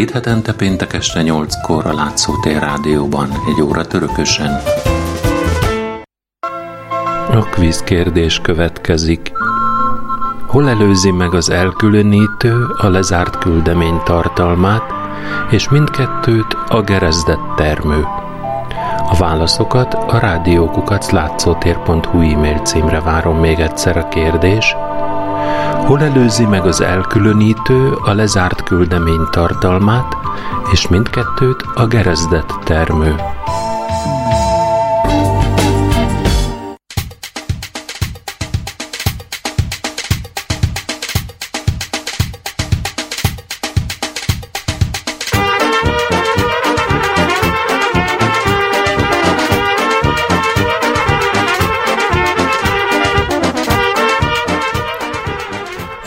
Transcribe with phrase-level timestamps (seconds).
[0.00, 4.60] két hetente péntek este 8-kor a Látszótér Rádióban, egy óra törökösen.
[7.30, 9.32] A kvíz kérdés következik.
[10.46, 14.82] Hol előzi meg az elkülönítő a lezárt küldemény tartalmát,
[15.50, 18.04] és mindkettőt a gerezdett termő?
[19.08, 24.74] A válaszokat a rádiókukat látszótér.hu e-mail címre várom még egyszer a kérdés.
[25.86, 30.16] Hol előzi meg az elkülönítő a lezárt küldemény tartalmát,
[30.72, 33.14] és mindkettőt a gerezdett termő?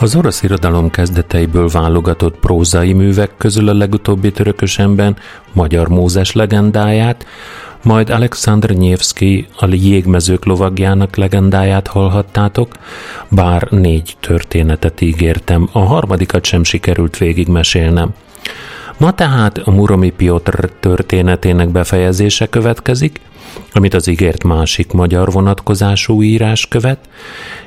[0.04, 5.16] Az orosz irodalom kezdeteiből válogatott prózai művek közül a legutóbbi törökösenben
[5.52, 7.26] magyar Mózes legendáját,
[7.82, 12.72] majd Alexander Nyevsky a jégmezők lovagjának legendáját hallhattátok,
[13.28, 18.14] bár négy történetet ígértem, a harmadikat sem sikerült végigmesélnem.
[18.96, 23.20] Ma tehát a Muromi Piotr történetének befejezése következik,
[23.72, 26.98] amit az ígért másik magyar vonatkozású írás követ,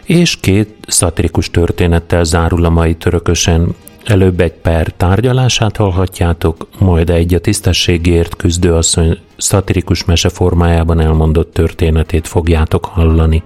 [0.03, 3.75] és két szatirikus történettel zárul a mai törökösen.
[4.05, 11.53] Előbb egy per tárgyalását hallhatjátok, majd egy a tisztességért küzdő asszony szatirikus mese formájában elmondott
[11.53, 13.43] történetét fogjátok hallani.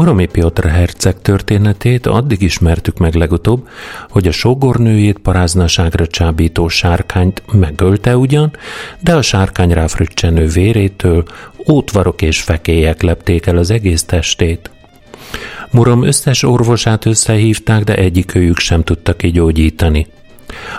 [0.00, 3.68] Moromi Piotr herceg történetét addig ismertük meg legutóbb,
[4.10, 8.56] hogy a sógornőjét paráznaságra csábító sárkányt megölte ugyan,
[9.00, 11.24] de a sárkány ráfrüccsenő vérétől
[11.68, 14.70] ótvarok és fekélyek lepték el az egész testét.
[15.70, 20.06] Murom összes orvosát összehívták, de egyikőjük sem tudta kigyógyítani.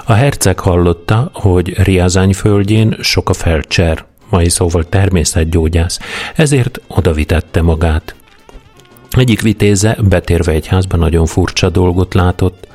[0.06, 6.00] A herceg hallotta, hogy Riazány földjén sok a felcser, mai szóval természetgyógyász,
[6.35, 8.16] ezért odavitette magát.
[9.11, 12.67] Egyik vitéze betérve egy házba nagyon furcsa dolgot látott.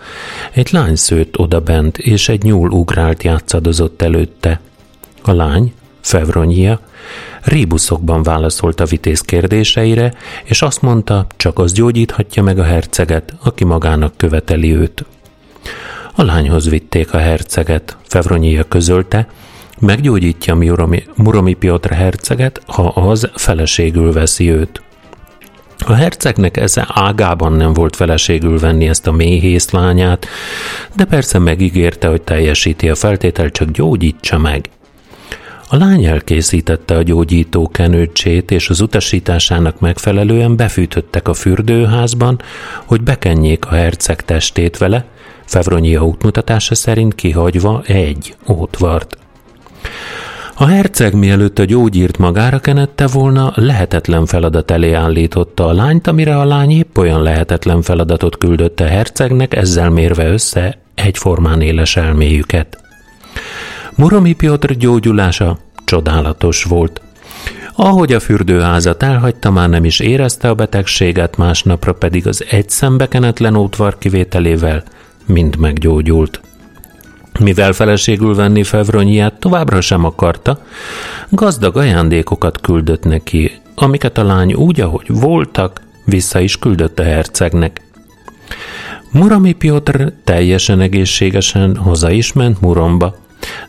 [0.52, 4.60] Egy lány szőtt odabent, és egy nyúl ugrált játszadozott előtte.
[5.22, 6.80] A lány, Fevronyia,
[7.42, 10.14] rébuszokban válaszolt a vitéz kérdéseire,
[10.44, 15.04] és azt mondta, csak az gyógyíthatja meg a herceget, aki magának követeli őt.
[16.14, 19.28] A lányhoz vitték a herceget, Fevronyia közölte,
[19.78, 24.80] meggyógyítja Muromi, Muromi Piotr herceget, ha az feleségül veszi őt.
[25.88, 30.26] A hercegnek ezen ágában nem volt feleségül venni ezt a méhész lányát,
[30.96, 34.70] de persze megígérte, hogy teljesíti a feltételt, csak gyógyítsa meg.
[35.68, 42.40] A lány elkészítette a gyógyító kenőcsét, és az utasításának megfelelően befűtöttek a fürdőházban,
[42.84, 45.04] hogy bekenjék a herceg testét vele,
[45.44, 49.18] Fevronia útmutatása szerint kihagyva egy ótvart.
[50.58, 56.38] A herceg mielőtt a gyógyírt magára kenette volna, lehetetlen feladat elé állította a lányt, amire
[56.38, 62.78] a lány épp olyan lehetetlen feladatot küldött a hercegnek, ezzel mérve össze egyformán éles elméjüket.
[63.94, 67.00] Muromi Piotr gyógyulása csodálatos volt.
[67.74, 73.56] Ahogy a fürdőházat elhagyta, már nem is érezte a betegséget, másnapra pedig az egy szembekenetlen
[73.56, 74.82] útvar kivételével
[75.26, 76.40] mind meggyógyult.
[77.38, 80.62] Mivel feleségül venni Fevronyját továbbra sem akarta,
[81.28, 87.80] gazdag ajándékokat küldött neki, amiket a lány úgy, ahogy voltak, vissza is küldött a hercegnek.
[89.10, 93.16] Murami Piotr teljesen egészségesen haza is ment Muromba,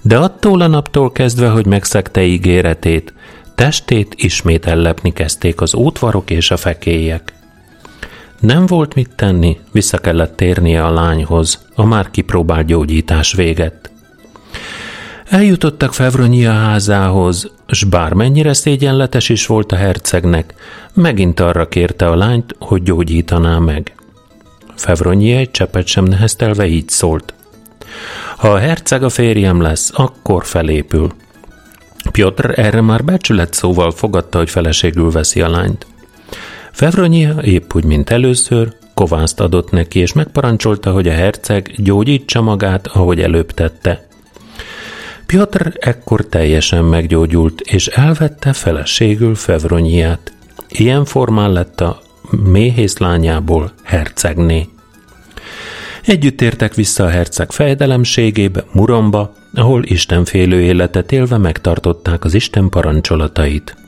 [0.02, 3.14] de attól a naptól kezdve, hogy megszegte ígéretét,
[3.56, 7.37] testét ismét ellepni kezdték az útvarok és a fekélyek.
[8.40, 13.92] Nem volt mit tenni, vissza kellett térnie a lányhoz, a már kipróbált gyógyítás véget.
[15.30, 20.54] Eljutottak Fevronia házához, s bármennyire szégyenletes is volt a hercegnek,
[20.94, 23.96] megint arra kérte a lányt, hogy gyógyítaná meg.
[24.76, 27.34] Fevronia egy csepet sem neheztelve így szólt.
[28.38, 31.14] Ha a herceg a férjem lesz, akkor felépül.
[32.12, 35.86] Piotr erre már becsület szóval fogadta, hogy feleségül veszi a lányt.
[36.78, 42.88] Fevronya épp úgy, mint először, kovászt adott neki, és megparancsolta, hogy a herceg gyógyítsa magát,
[42.88, 44.08] ahogy előbb tette.
[45.26, 50.34] Piotr ekkor teljesen meggyógyult, és elvette feleségül Fevronyját.
[50.70, 52.02] Ilyen formán lett a
[52.44, 54.68] méhész lányából hercegné.
[56.06, 63.87] Együtt értek vissza a herceg fejedelemségébe, Muromba, ahol istenfélő életet élve megtartották az Isten parancsolatait.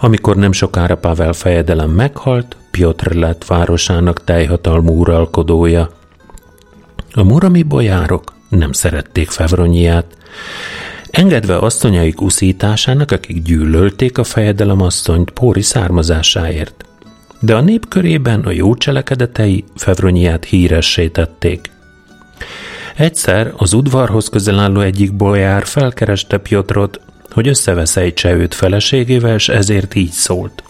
[0.00, 5.90] Amikor nem sokára Pavel fejedelem meghalt, Piotr lett városának teljhatalmú uralkodója.
[7.12, 10.06] A murami bojárok nem szerették Fevronyiát,
[11.10, 16.84] engedve asszonyaik uszításának, akik gyűlölték a fejedelem asszonyt póri származásáért.
[17.40, 21.70] De a nép körében a jó cselekedetei Fevronyiát híressé tették.
[22.96, 27.00] Egyszer az udvarhoz közel álló egyik bojár felkereste Piotrot,
[27.32, 30.62] hogy összeveszejtse őt feleségével, és ezért így szólt.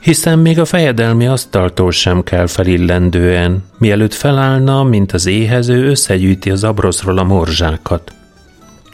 [0.00, 6.64] Hiszen még a fejedelmi asztaltól sem kell felillendően, mielőtt felállna, mint az éhező, összegyűjti az
[6.64, 8.12] abroszról a morzsákat.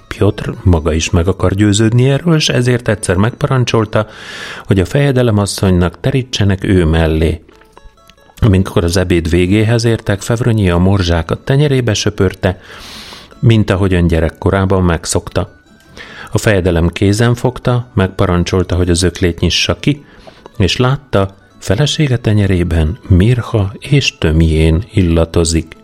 [0.08, 4.06] Piotr maga is meg akar győződni erről, és ezért egyszer megparancsolta,
[4.66, 7.44] hogy a fejedelem asszonynak terítsenek ő mellé.
[8.40, 12.60] Amikor az ebéd végéhez értek, Fevronyi a morzsákat tenyerébe söpörte,
[13.38, 15.55] mint ahogyan gyerekkorában megszokta.
[16.36, 20.04] A fejedelem kézen fogta, megparancsolta, hogy az öklét nyissa ki,
[20.56, 25.76] és látta, felesége tenyerében mirha és tömjén illatozik.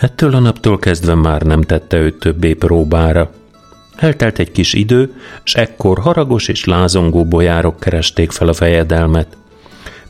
[0.00, 3.30] Ettől a naptól kezdve már nem tette őt többé próbára.
[3.96, 5.12] Eltelt egy kis idő,
[5.42, 9.36] s ekkor haragos és lázongó bojárok keresték fel a fejedelmet.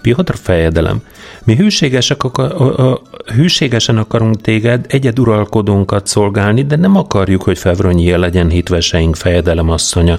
[0.04, 1.02] Piotr fejedelem,
[1.44, 3.00] mi hűségesek akar,
[3.34, 10.18] hűségesen akarunk téged egyeduralkodónkat szolgálni, de nem akarjuk, hogy Fevronyi legyen hitveseink fejedelem asszonya.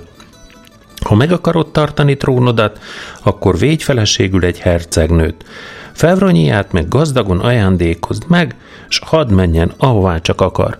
[1.05, 2.79] Ha meg akarod tartani trónodat,
[3.23, 5.45] akkor védj feleségül egy hercegnőt.
[5.91, 8.55] Fevronyiát meg gazdagon ajándékozd meg,
[8.87, 10.77] s hadd menjen, ahová csak akar.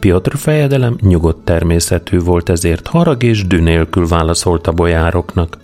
[0.00, 5.58] Piotr fejedelem nyugodt természetű volt, ezért harag és dű nélkül válaszolt a bojároknak.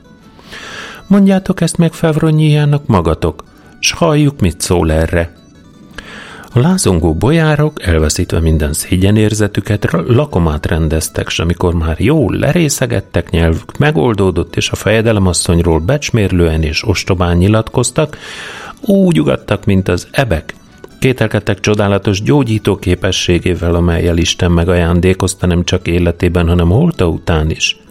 [1.13, 3.45] Mondjátok ezt meg Fevronyiának magatok,
[3.79, 5.33] s halljuk, mit szól erre.
[6.53, 14.57] A lázongó bojárok, elveszítve minden szégyenérzetüket, lakomát rendeztek, s amikor már jól lerészegettek, nyelvük megoldódott,
[14.57, 18.19] és a fejedelemasszonyról becsmérlően és ostobán nyilatkoztak,
[18.81, 20.55] úgy ugattak, mint az ebek,
[20.99, 27.82] kételkedtek csodálatos gyógyító képességével, amelyel Isten megajándékozta nem csak életében, hanem holta után is.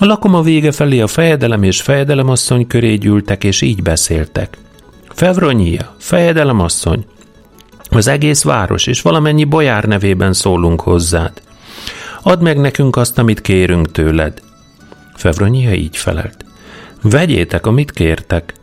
[0.00, 4.58] A lakoma vége felé a fejedelem és fejedelemasszony köré gyűltek, és így beszéltek.
[5.08, 7.06] Fevronyia, fejedelemasszony,
[7.90, 11.32] az egész város és valamennyi bojár nevében szólunk hozzád.
[12.22, 14.42] Add meg nekünk azt, amit kérünk tőled.
[15.14, 16.44] Fevronyia így felelt.
[17.02, 18.54] Vegyétek, amit kértek.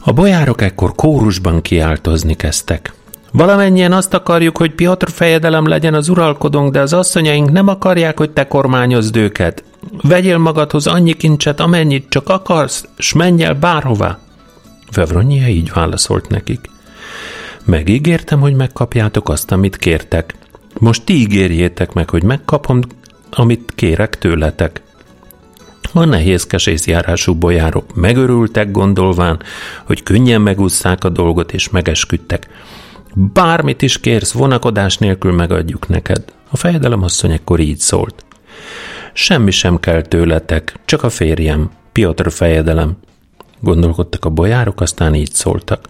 [0.00, 2.92] A bojárok ekkor kórusban kiáltozni kezdtek.
[3.32, 8.30] Valamennyien azt akarjuk, hogy Piotr fejedelem legyen az uralkodónk, de az asszonyaink nem akarják, hogy
[8.30, 9.64] te kormányozd őket.
[10.02, 14.18] Vegyél magadhoz annyi kincset, amennyit csak akarsz, s menj el bárhová.
[14.90, 16.70] Fevronyia így válaszolt nekik.
[17.64, 20.34] Megígértem, hogy megkapjátok azt, amit kértek.
[20.78, 22.80] Most ti ígérjétek meg, hogy megkapom,
[23.30, 24.82] amit kérek tőletek.
[25.92, 29.42] A nehézkes észjárású bojárok megörültek gondolván,
[29.84, 32.48] hogy könnyen megúszszák a dolgot és megesküdtek.
[33.14, 36.24] Bármit is kérsz, vonakodás nélkül megadjuk neked.
[36.50, 38.24] A fejedelem asszony ekkor így szólt.
[39.12, 42.96] Semmi sem kell tőletek, csak a férjem, Piotr fejedelem.
[43.60, 45.88] Gondolkodtak a bojárok, aztán így szóltak.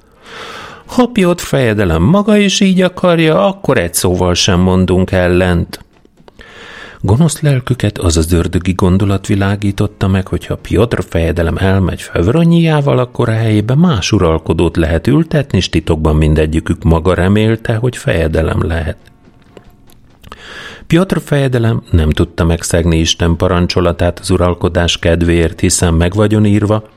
[0.86, 5.84] Ha Piotr fejedelem maga is így akarja, akkor egy szóval sem mondunk ellent.
[7.00, 13.28] Gonosz lelküket az az ördögi gondolat világította meg, hogy ha Piotr fejedelem elmegy Fevronyiával, akkor
[13.28, 18.96] a helyébe más uralkodót lehet ültetni, és titokban mindegyikük maga remélte, hogy fejedelem lehet.
[20.90, 26.88] Piotr fejedelem nem tudta megszegni Isten parancsolatát az uralkodás kedvéért, hiszen meg vagyon írva,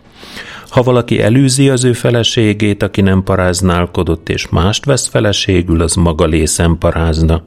[0.69, 6.25] ha valaki elűzi az ő feleségét, aki nem paráználkodott, és mást vesz feleségül, az maga
[6.25, 7.43] lészen parázna.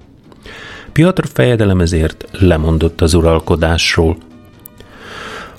[0.92, 4.16] Piotr fejedelem ezért lemondott az uralkodásról.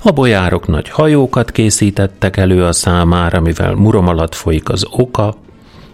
[0.04, 5.36] A bojárok nagy hajókat készítettek elő a számára, mivel murom alatt folyik az oka,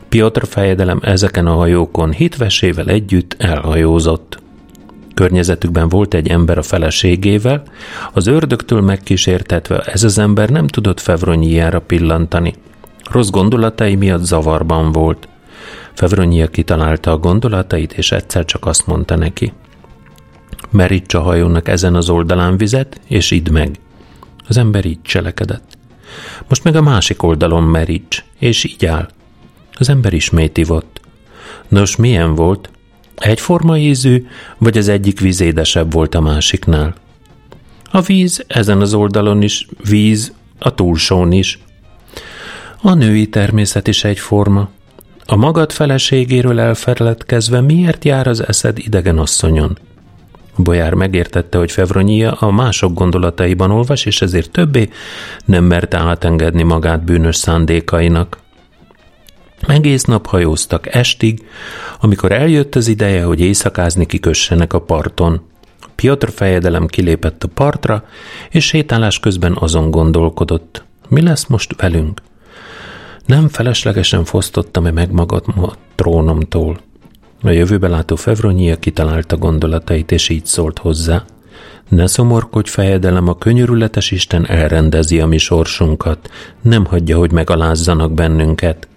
[0.09, 4.41] Piotr fejedelem ezeken a hajókon hitvesével együtt elhajózott.
[5.13, 7.63] Környezetükben volt egy ember a feleségével,
[8.13, 12.53] az ördögtől megkísértetve ez az ember nem tudott Fevronyiára pillantani.
[13.11, 15.27] Rossz gondolatai miatt zavarban volt.
[15.93, 19.53] Fevronyia kitalálta a gondolatait, és egyszer csak azt mondta neki.
[20.69, 23.75] Meríts a hajónak ezen az oldalán vizet, és idd meg.
[24.47, 25.77] Az ember így cselekedett.
[26.47, 29.09] Most meg a másik oldalon meríts, és így áll.
[29.73, 31.01] Az ember ismét ivott.
[31.67, 32.69] Nos, milyen volt?
[33.15, 34.25] Egyforma ízű,
[34.57, 36.93] vagy az egyik víz édesebb volt a másiknál?
[37.91, 41.59] A víz ezen az oldalon is, víz a túlsón is.
[42.81, 44.69] A női természet is egyforma.
[45.25, 49.77] A magad feleségéről elfeledkezve miért jár az eszed idegen asszonyon?
[50.55, 54.89] Bolyár megértette, hogy Fevronyia a mások gondolataiban olvas, és ezért többé
[55.45, 58.42] nem merte átengedni magát bűnös szándékainak.
[59.67, 61.47] Egész nap hajóztak estig,
[61.99, 65.41] amikor eljött az ideje, hogy éjszakázni kikössenek a parton.
[65.95, 68.05] Piotr fejedelem kilépett a partra,
[68.49, 70.83] és sétálás közben azon gondolkodott.
[71.09, 72.21] Mi lesz most velünk?
[73.25, 76.79] Nem feleslegesen fosztottam-e meg magad a trónomtól?
[77.41, 81.25] A jövőbe látó Fevronyia kitalálta gondolatait, és így szólt hozzá.
[81.89, 86.29] Ne szomorkodj, fejedelem, a könyörületes Isten elrendezi a mi sorsunkat,
[86.61, 88.87] nem hagyja, hogy megalázzanak bennünket.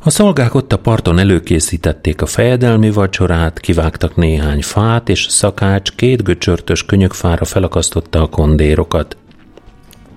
[0.00, 5.92] A szolgák ott a parton előkészítették a fejedelmi vacsorát, kivágtak néhány fát, és a szakács
[5.92, 9.16] két göcsörtös könyökfára felakasztotta a kondérokat.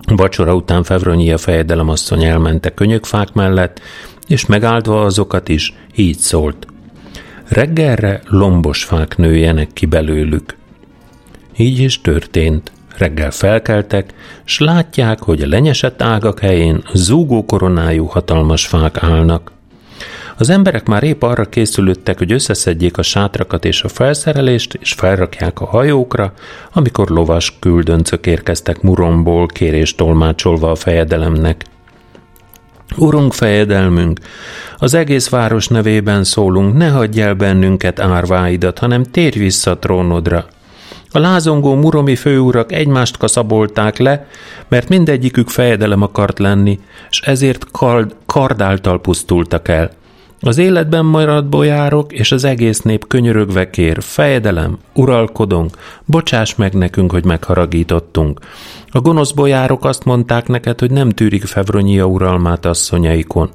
[0.06, 3.82] Vacsora után Fevronyia fejedelemasszony elmente könyökfák mellett,
[4.28, 6.68] és megáldva azokat is, így szólt.
[7.48, 10.56] Reggelre lombos fák nőjenek ki belőlük.
[11.58, 12.72] Így is történt.
[12.98, 19.52] Reggel felkeltek, s látják, hogy a lenyesett ágak helyén zúgó koronájú hatalmas fák állnak.
[20.42, 25.60] Az emberek már épp arra készülődtek, hogy összeszedjék a sátrakat és a felszerelést, és felrakják
[25.60, 26.34] a hajókra,
[26.74, 31.66] amikor lovas küldöncök érkeztek Muromból kérést tolmácsolva a fejedelemnek.
[32.98, 34.20] Urunk fejedelmünk,
[34.78, 40.46] az egész város nevében szólunk, ne hagyj el bennünket árváidat, hanem térj vissza a trónodra.
[41.12, 44.28] A lázongó muromi főurak egymást kaszabolták le,
[44.68, 46.80] mert mindegyikük fejedelem akart lenni,
[47.10, 50.00] és ezért kard, kardáltal pusztultak el.
[50.44, 57.12] Az életben maradt bolyárok és az egész nép könyörögve kér, fejedelem, uralkodunk, bocsáss meg nekünk,
[57.12, 58.40] hogy megharagítottunk.
[58.90, 63.50] A gonosz bolyárok azt mondták neked, hogy nem tűrik Fevronia uralmát asszonyaikon.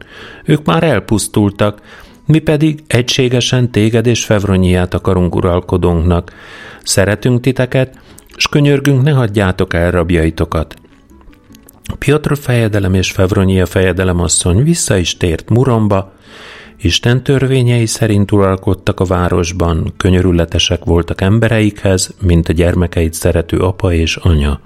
[0.44, 1.80] Ők már elpusztultak,
[2.26, 6.32] mi pedig egységesen téged és Fevroniát akarunk uralkodónknak.
[6.82, 7.98] Szeretünk titeket,
[8.36, 10.74] s könyörgünk, ne hagyjátok el rabjaitokat.
[11.98, 16.14] Piotr fejedelem és Fevronia fejedelem asszony vissza is tért Muromba,
[16.80, 24.16] Isten törvényei szerint uralkodtak a városban, könyörületesek voltak embereikhez, mint a gyermekeit szerető apa és
[24.16, 24.61] anya.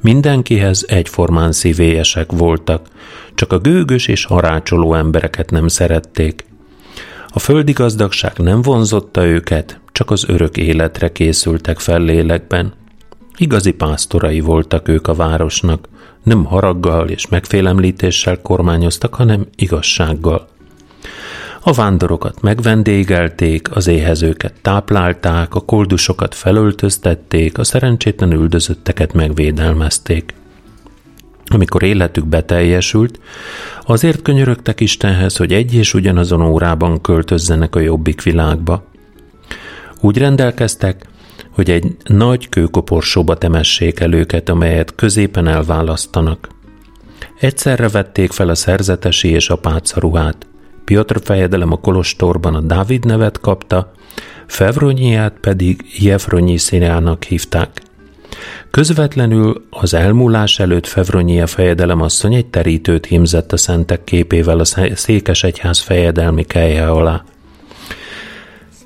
[0.00, 2.86] Mindenkihez egyformán szívélyesek voltak,
[3.34, 6.44] csak a gőgös és harácsoló embereket nem szerették.
[7.28, 12.72] A földi gazdagság nem vonzotta őket, csak az örök életre készültek fel lélekben.
[13.36, 15.88] Igazi pásztorai voltak ők a városnak,
[16.22, 20.48] nem haraggal és megfélemlítéssel kormányoztak, hanem igazsággal.
[21.60, 30.34] A vándorokat megvendégelték, az éhezőket táplálták, a koldusokat felöltöztették, a szerencsétlen üldözötteket megvédelmezték.
[31.46, 33.20] Amikor életük beteljesült,
[33.82, 38.84] azért könyörögtek Istenhez, hogy egy és ugyanazon órában költözzenek a jobbik világba.
[40.00, 41.06] Úgy rendelkeztek,
[41.50, 46.48] hogy egy nagy kőkoporsóba temessék el őket, amelyet középen elválasztanak.
[47.40, 50.46] Egyszerre vették fel a szerzetesi és a pácaruhát.
[50.88, 53.92] Piotr fejedelem a kolostorban a Dávid nevet kapta,
[54.46, 57.82] Fevronyiát pedig Jefronyiszinának hívták.
[58.70, 64.64] Közvetlenül az elmúlás előtt Fevronyia fejedelem asszony egy terítőt hímzett a szentek képével a
[64.94, 67.24] székes egyház fejedelmi kelje alá.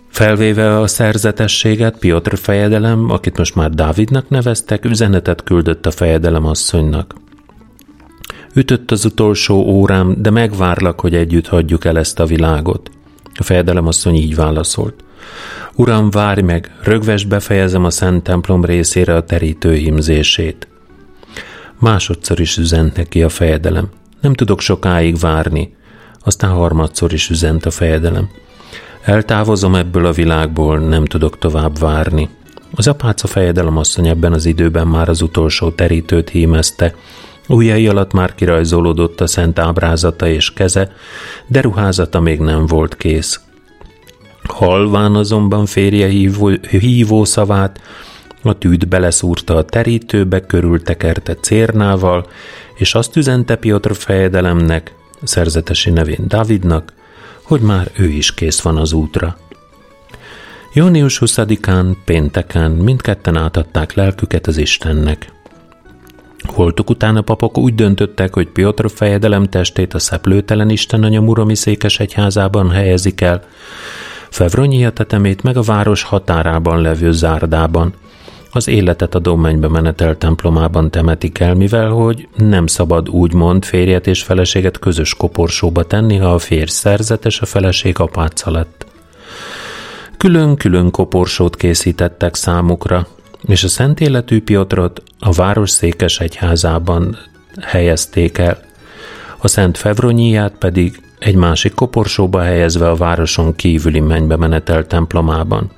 [0.09, 7.22] Felvéve a szerzetességet, Piotr fejedelem, akit most már Dávidnak neveztek, üzenetet küldött a fejedelem asszonynak.
[8.54, 12.90] Ütött az utolsó órám, de megvárlak, hogy együtt hagyjuk el ezt a világot.
[13.35, 15.04] A fejedelem asszony így válaszolt.
[15.75, 20.68] Uram, várj meg, rögves befejezem a Szent templom részére a terítő himzését.
[21.78, 23.88] Másodszor is üzent neki a fejedelem.
[24.21, 25.75] Nem tudok sokáig várni.
[26.25, 28.28] Aztán harmadszor is üzent a fejedelem.
[29.02, 32.28] Eltávozom ebből a világból, nem tudok tovább várni.
[32.75, 36.94] Az apáca fejedelem asszony ebben az időben már az utolsó terítőt hímezte,
[37.49, 40.92] Ujjai alatt már kirajzolódott a szent ábrázata és keze,
[41.46, 43.40] de ruházata még nem volt kész.
[44.42, 47.80] Halván azonban férje hívó, hívó szavát,
[48.42, 52.26] a tűt beleszúrta a terítőbe, körültekerte cérnával,
[52.75, 56.92] és azt üzente Piotr fejedelemnek, szerzetesi nevén Davidnak,
[57.42, 59.37] hogy már ő is kész van az útra.
[60.75, 65.32] Június 20-án, pénteken mindketten átadták lelküket az Istennek.
[66.42, 71.54] Holtuk után a papok úgy döntöttek, hogy Piotr fejedelem testét a szeplőtelen Isten anya Muromi
[71.54, 73.44] székes egyházában helyezik el,
[74.32, 77.94] Fevronyia tetemét meg a város határában levő zárdában.
[78.54, 84.22] az életet a mennybe menetel templomában temetik el, mivel hogy nem szabad úgymond férjet és
[84.22, 88.87] feleséget közös koporsóba tenni, ha a férj szerzetes, a feleség apáca lett.
[90.16, 93.06] Külön-külön koporsót készítettek számukra,
[93.46, 97.18] és a szent életű Piotrot a város székes egyházában
[97.61, 98.58] helyezték el,
[99.38, 105.70] a Szent Fevronyiát pedig egy másik koporsóba helyezve a városon kívüli mennybe menetel templomában.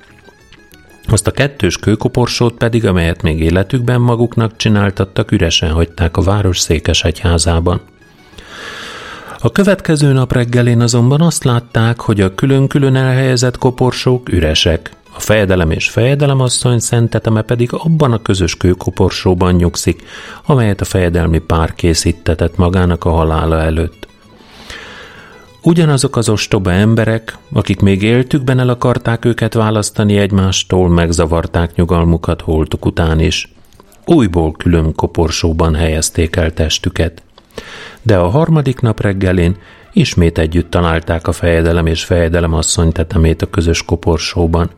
[1.07, 7.03] Azt a kettős kőkoporsót pedig, amelyet még életükben maguknak csináltattak, üresen hagyták a város székes
[7.03, 7.81] egyházában.
[9.39, 15.71] A következő nap reggelén azonban azt látták, hogy a külön-külön elhelyezett koporsók üresek, a fejedelem
[15.71, 20.03] és fejedelemasszony szenteteme pedig abban a közös kőkoporsóban nyugszik,
[20.45, 24.07] amelyet a fejedelmi pár készítetett magának a halála előtt.
[25.61, 32.85] Ugyanazok az ostoba emberek, akik még éltükben el akarták őket választani egymástól, megzavarták nyugalmukat holtuk
[32.85, 33.53] után is.
[34.05, 37.23] Újból külön koporsóban helyezték el testüket.
[38.01, 39.57] De a harmadik nap reggelén
[39.93, 44.69] ismét együtt találták a fejedelem és fejedelem asszony tetemét a közös koporsóban.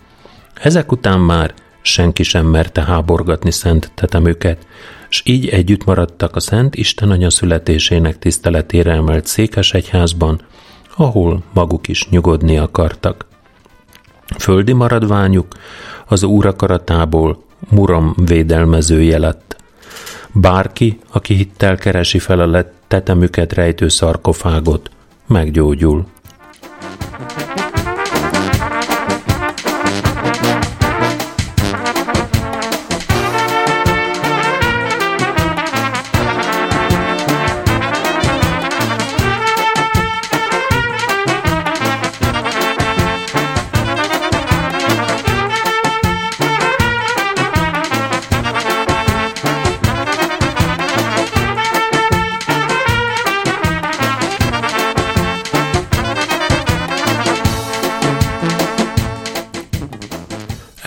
[0.61, 4.67] Ezek után már senki sem merte háborgatni szent tetemüket,
[5.09, 10.41] s így együtt maradtak a Szent Isten Anya születésének tiszteletére emelt székes egyházban,
[10.95, 13.25] ahol maguk is nyugodni akartak.
[14.37, 15.55] Földi maradványuk
[16.05, 19.55] az úr akaratából muram védelmezője lett.
[20.33, 24.89] Bárki, aki hittel keresi fel a tetemüket rejtő szarkofágot,
[25.27, 26.05] meggyógyul.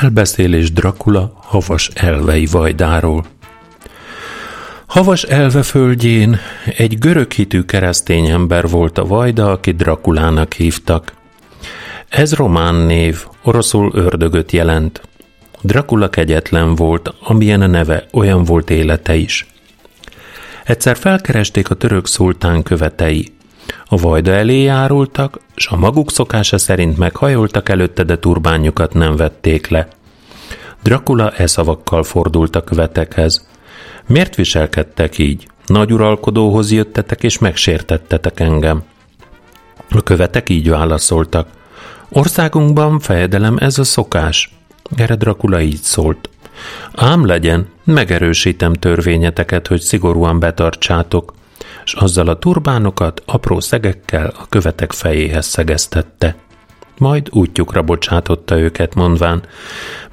[0.00, 3.24] Elbeszélés Dracula havas elvei vajdáról.
[4.86, 6.38] Havas elve földjén
[6.76, 11.12] egy görög hitű keresztény ember volt a vajda, aki Drakulának hívtak.
[12.08, 15.00] Ez román név, oroszul ördögöt jelent.
[15.62, 19.46] Dracula kegyetlen volt, amilyen a neve, olyan volt élete is.
[20.64, 23.32] Egyszer felkeresték a török szultán követei.
[23.84, 29.68] A vajda elé járultak, s a maguk szokása szerint meghajoltak előtte, de turbányukat nem vették
[29.68, 29.88] le.
[30.82, 33.48] Dracula e szavakkal fordult a követekhez.
[34.06, 35.46] Miért viselkedtek így?
[35.66, 38.82] Nagy uralkodóhoz jöttetek és megsértettetek engem.
[39.90, 41.48] A követek így válaszoltak.
[42.08, 44.54] Országunkban fejedelem ez a szokás.
[44.96, 46.28] Erre Dracula így szólt.
[46.94, 51.34] Ám legyen, megerősítem törvényeteket, hogy szigorúan betartsátok,
[51.84, 56.36] és azzal a turbánokat apró szegekkel a követek fejéhez szegeztette.
[56.98, 59.42] Majd útjukra bocsátotta őket, mondván,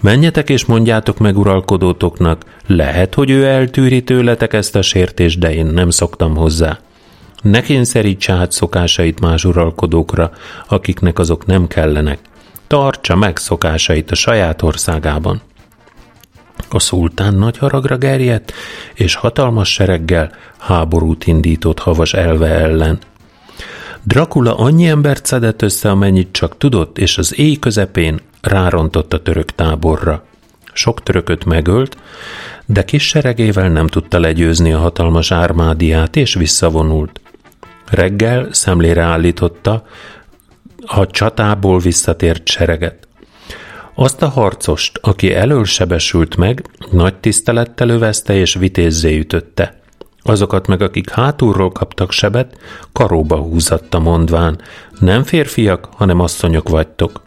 [0.01, 5.65] menjetek és mondjátok meg uralkodótoknak, lehet, hogy ő eltűri tőletek ezt a sértést, de én
[5.65, 6.79] nem szoktam hozzá.
[7.41, 10.31] Ne kényszerítse át szokásait más uralkodókra,
[10.67, 12.19] akiknek azok nem kellenek.
[12.67, 15.41] Tartsa meg szokásait a saját országában.
[16.69, 18.53] A szultán nagy haragra gerjedt,
[18.93, 22.99] és hatalmas sereggel háborút indított havas elve ellen.
[24.03, 29.51] Dracula annyi embert szedett össze, amennyit csak tudott, és az éj közepén rárontott a török
[29.51, 30.23] táborra.
[30.73, 31.97] Sok törököt megölt,
[32.65, 37.21] de kis seregével nem tudta legyőzni a hatalmas ármádiát, és visszavonult.
[37.89, 39.85] Reggel szemlére állította
[40.85, 43.06] a csatából visszatért sereget.
[43.99, 49.79] Azt a harcost, aki elől sebesült meg, nagy tisztelettel övezte és vitézzé ütötte.
[50.21, 52.57] Azokat meg, akik hátulról kaptak sebet,
[52.91, 54.61] karóba húzatta mondván,
[54.99, 57.21] nem férfiak, hanem asszonyok vagytok.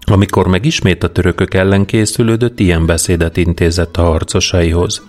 [0.00, 5.02] Amikor meg ismét a törökök ellen készülődött, ilyen beszédet intézett a harcosaihoz.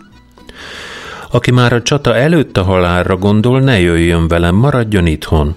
[1.32, 5.56] Aki már a csata előtt a halálra gondol, ne jöjjön velem, maradjon itthon.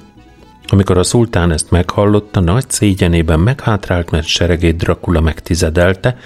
[0.72, 6.16] Amikor a szultán ezt meghallotta, nagy szégyenében meghátrált, mert seregét Dracula megtizedelte,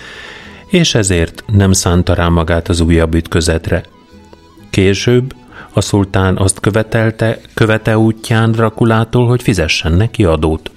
[0.67, 3.83] és ezért nem szánta rá magát az újabb ütközetre–
[4.77, 5.35] Később
[5.73, 10.71] a szultán azt követelte, követe útján Drakulától, hogy fizessen neki adót.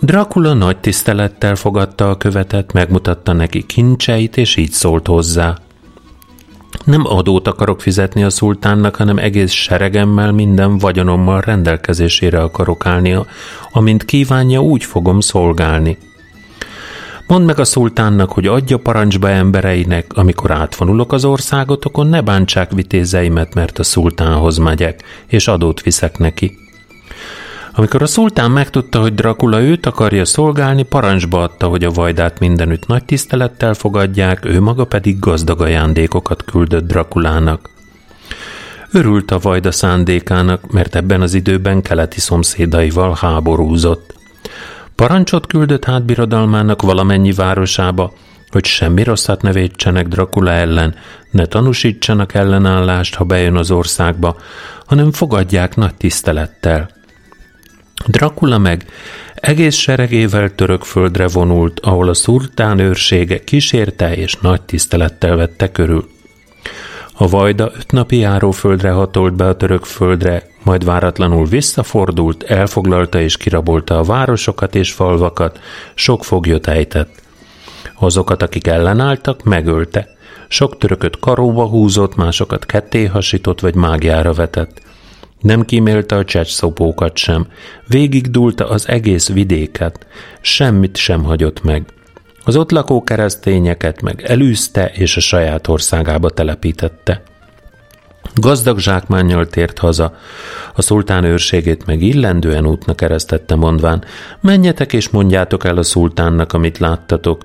[0.00, 5.56] Dracula nagy tisztelettel fogadta a követet, megmutatta neki kincseit, és így szólt hozzá.
[6.86, 13.26] Nem adót akarok fizetni a szultánnak, hanem egész seregemmel, minden vagyonommal rendelkezésére akarok állnia,
[13.72, 15.98] amint kívánja, úgy fogom szolgálni.
[17.26, 23.54] Mondd meg a szultánnak, hogy adja parancsba embereinek, amikor átvonulok az országotokon, ne bántsák vitézeimet,
[23.54, 26.58] mert a szultánhoz megyek, és adót viszek neki.
[27.78, 32.86] Amikor a szultán megtudta, hogy Dracula őt akarja szolgálni, parancsba adta, hogy a vajdát mindenütt
[32.86, 37.70] nagy tisztelettel fogadják, ő maga pedig gazdag ajándékokat küldött Drakulának.
[38.92, 44.14] Örült a vajda szándékának, mert ebben az időben keleti szomszédaival háborúzott.
[44.94, 48.12] Parancsot küldött hát birodalmának valamennyi városába,
[48.50, 50.94] hogy semmi rosszat ne védsenek Dracula ellen,
[51.30, 54.36] ne tanúsítsanak ellenállást, ha bejön az országba,
[54.86, 56.95] hanem fogadják nagy tisztelettel.
[58.04, 58.86] Dracula meg
[59.34, 66.08] egész seregével török földre vonult, ahol a szurtán őrsége kísérte és nagy tisztelettel vette körül.
[67.12, 73.36] A vajda öt napi járóföldre hatolt be a török földre, majd váratlanul visszafordult, elfoglalta és
[73.36, 75.60] kirabolta a városokat és falvakat,
[75.94, 77.22] sok foglyot ejtett.
[77.98, 80.08] Azokat, akik ellenálltak, megölte.
[80.48, 84.85] Sok törököt karóba húzott, másokat ketté hasított vagy mágiára vetett.
[85.46, 87.46] Nem kímélte a csecsszopókat sem,
[87.88, 90.06] végig dúlta az egész vidéket,
[90.40, 91.84] semmit sem hagyott meg.
[92.44, 97.22] Az ott lakó keresztényeket meg elűzte és a saját országába telepítette.
[98.34, 100.16] Gazdag zsákmánnyal tért haza,
[100.74, 104.04] a szultán őrségét meg illendően útnak keresztette mondván,
[104.40, 107.42] menjetek és mondjátok el a szultánnak, amit láttatok.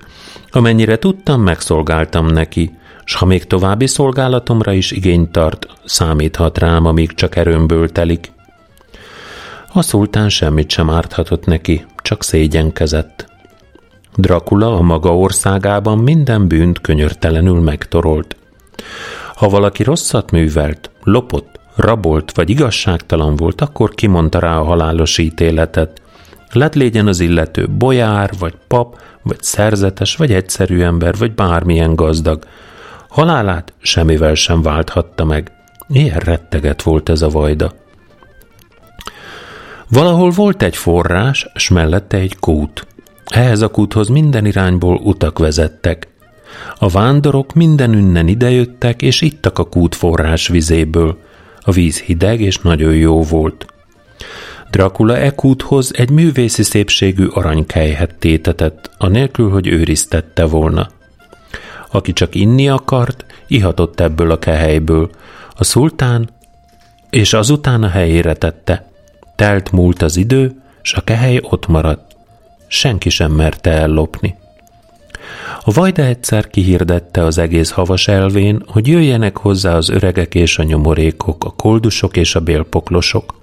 [0.50, 2.70] Amennyire tudtam, megszolgáltam neki,
[3.04, 8.32] s ha még további szolgálatomra is igényt tart, számíthat rám, amíg csak erőmből telik.
[9.72, 13.30] A szultán semmit sem árthatott neki, csak szégyenkezett.
[14.16, 18.36] Dracula a maga országában minden bűnt könyörtelenül megtorolt.
[19.34, 26.02] Ha valaki rosszat művelt, lopott, rabolt vagy igazságtalan volt, akkor kimondta rá a halálos ítéletet.
[26.52, 32.44] Lett légyen az illető bolyár, vagy pap, vagy szerzetes, vagy egyszerű ember, vagy bármilyen gazdag.
[33.12, 35.52] Halálát semmivel sem válthatta meg.
[35.88, 37.72] Ilyen retteget volt ez a vajda.
[39.88, 42.86] Valahol volt egy forrás, s mellette egy kút.
[43.24, 46.08] Ehhez a kúthoz minden irányból utak vezettek.
[46.78, 51.18] A vándorok minden ünnen idejöttek, és ittak a kút forrás vizéből.
[51.60, 53.66] A víz hideg és nagyon jó volt.
[54.70, 60.88] Dracula e kúthoz egy művészi szépségű aranykejhet tétetett, anélkül, hogy őriztette volna.
[61.92, 65.10] Aki csak inni akart, ihatott ebből a kehelyből.
[65.56, 66.30] A szultán,
[67.10, 68.90] és azután a helyére tette.
[69.36, 72.16] Telt múlt az idő, s a kehely ott maradt.
[72.66, 74.36] Senki sem merte ellopni.
[75.64, 80.62] A vajda egyszer kihirdette az egész havas elvén, hogy jöjjenek hozzá az öregek és a
[80.62, 83.34] nyomorékok, a koldusok és a bélpoklosok.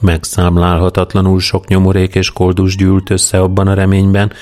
[0.00, 4.32] Megszámlálhatatlanul sok nyomorék és koldus gyűlt össze abban a reményben,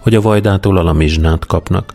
[0.00, 1.94] hogy a vajdától alamizsnát kapnak.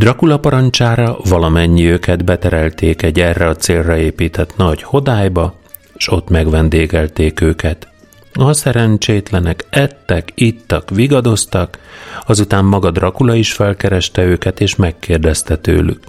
[0.00, 5.54] Dracula parancsára valamennyi őket beterelték egy erre a célra épített nagy hodályba,
[5.94, 7.88] és ott megvendégelték őket.
[8.32, 11.78] A szerencsétlenek ettek, ittak, vigadoztak,
[12.26, 16.00] azután maga Dracula is felkereste őket, és megkérdezte tőlük.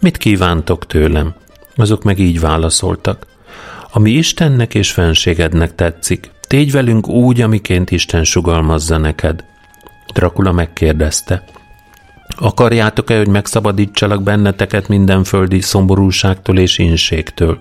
[0.00, 1.34] Mit kívántok tőlem?
[1.76, 3.26] Azok meg így válaszoltak.
[3.92, 9.44] Ami Istennek és fenségednek tetszik, tégy velünk úgy, amiként Isten sugalmazza neked.
[10.14, 11.44] Dracula megkérdezte.
[12.42, 17.58] Akarjátok-e, hogy megszabadítsalak benneteket minden földi szomorúságtól és inségtől?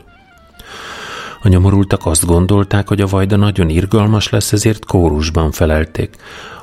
[1.41, 6.15] A nyomorultak azt gondolták, hogy a vajda nagyon irgalmas lesz, ezért kórusban felelték.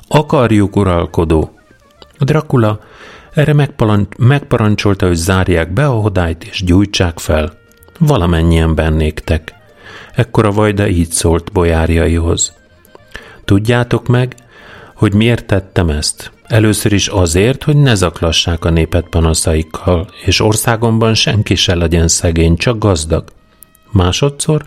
[0.08, 1.50] Akarjuk, uralkodó!
[2.18, 2.80] A Dracula
[3.34, 3.54] erre
[4.18, 7.52] megparancsolta, hogy zárják be a hodályt és gyújtsák fel.
[7.98, 9.54] Valamennyien bennéktek.
[10.14, 12.52] Ekkor a vajda így szólt bolyárjaihoz.
[13.44, 14.34] Tudjátok meg,
[14.94, 16.30] hogy miért tettem ezt?
[16.46, 22.56] Először is azért, hogy ne zaklassák a népet panaszaikkal, és országomban senki se legyen szegény,
[22.56, 23.24] csak gazdag.
[23.90, 24.64] Másodszor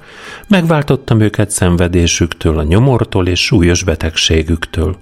[0.48, 4.98] megváltottam őket szenvedésüktől, a nyomortól és súlyos betegségüktől.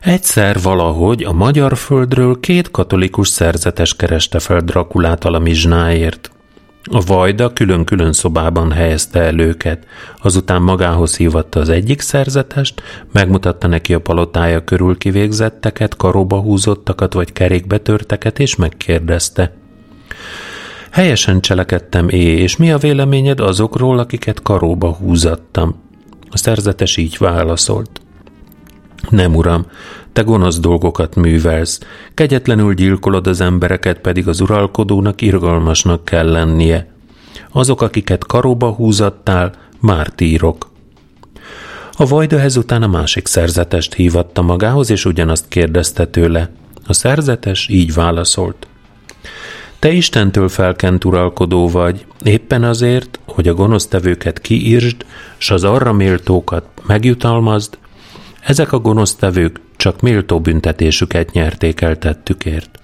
[0.00, 6.33] Egyszer valahogy a magyar földről két katolikus szerzetes kereste fel Drakulát a mizsnáért.
[6.90, 9.86] A vajda külön-külön szobában helyezte el őket,
[10.22, 17.32] azután magához hívatta az egyik szerzetest, megmutatta neki a palotája körül kivégzetteket, karóba húzottakat vagy
[17.32, 19.52] kerékbetörteket, és megkérdezte–
[20.94, 25.82] Helyesen cselekedtem é, és mi a véleményed azokról, akiket karóba húzattam?
[26.30, 28.00] A szerzetes így válaszolt.
[29.10, 29.66] Nem, uram,
[30.12, 31.80] te gonosz dolgokat művelsz,
[32.14, 36.92] kegyetlenül gyilkolod az embereket, pedig az uralkodónak irgalmasnak kell lennie.
[37.52, 40.72] Azok, akiket karóba húzattál, mártírok.
[41.96, 46.50] A vajda ezután a másik szerzetest hívatta magához, és ugyanazt kérdezte tőle.
[46.86, 48.66] A szerzetes így válaszolt.
[49.78, 55.04] Te Istentől felkent uralkodó vagy, éppen azért, hogy a gonosztevőket kiírsd,
[55.36, 57.78] s az arra méltókat megjutalmazd,
[58.44, 62.78] ezek a gonosztevők csak méltó büntetésüket nyerték el tettükért.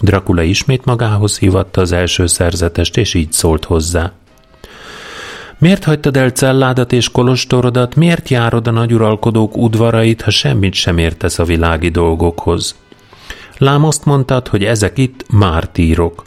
[0.00, 4.12] Dracula ismét magához hívatta az első szerzetest, és így szólt hozzá.
[5.58, 11.38] Miért hagytad el celládat és kolostorodat, miért járod a nagyuralkodók udvarait, ha semmit sem értesz
[11.38, 12.76] a világi dolgokhoz?
[13.58, 16.24] Lám azt mondtad, hogy ezek itt mártírok.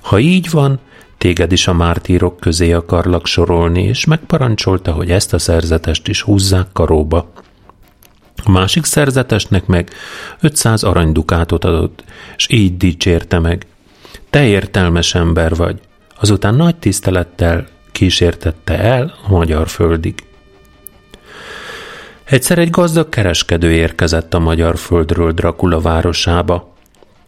[0.00, 0.78] Ha így van,
[1.18, 6.66] téged is a mártírok közé akarlak sorolni, és megparancsolta, hogy ezt a szerzetest is húzzák
[6.72, 7.32] karóba.
[8.46, 9.90] A másik szerzetesnek meg
[10.40, 12.04] 500 aranydukátot adott,
[12.36, 13.66] és így dicsérte meg.
[14.30, 15.80] Te értelmes ember vagy.
[16.20, 20.14] Azután nagy tisztelettel kísértette el a magyar földig.
[22.24, 26.74] Egyszer egy gazdag kereskedő érkezett a magyar földről Dracula városába.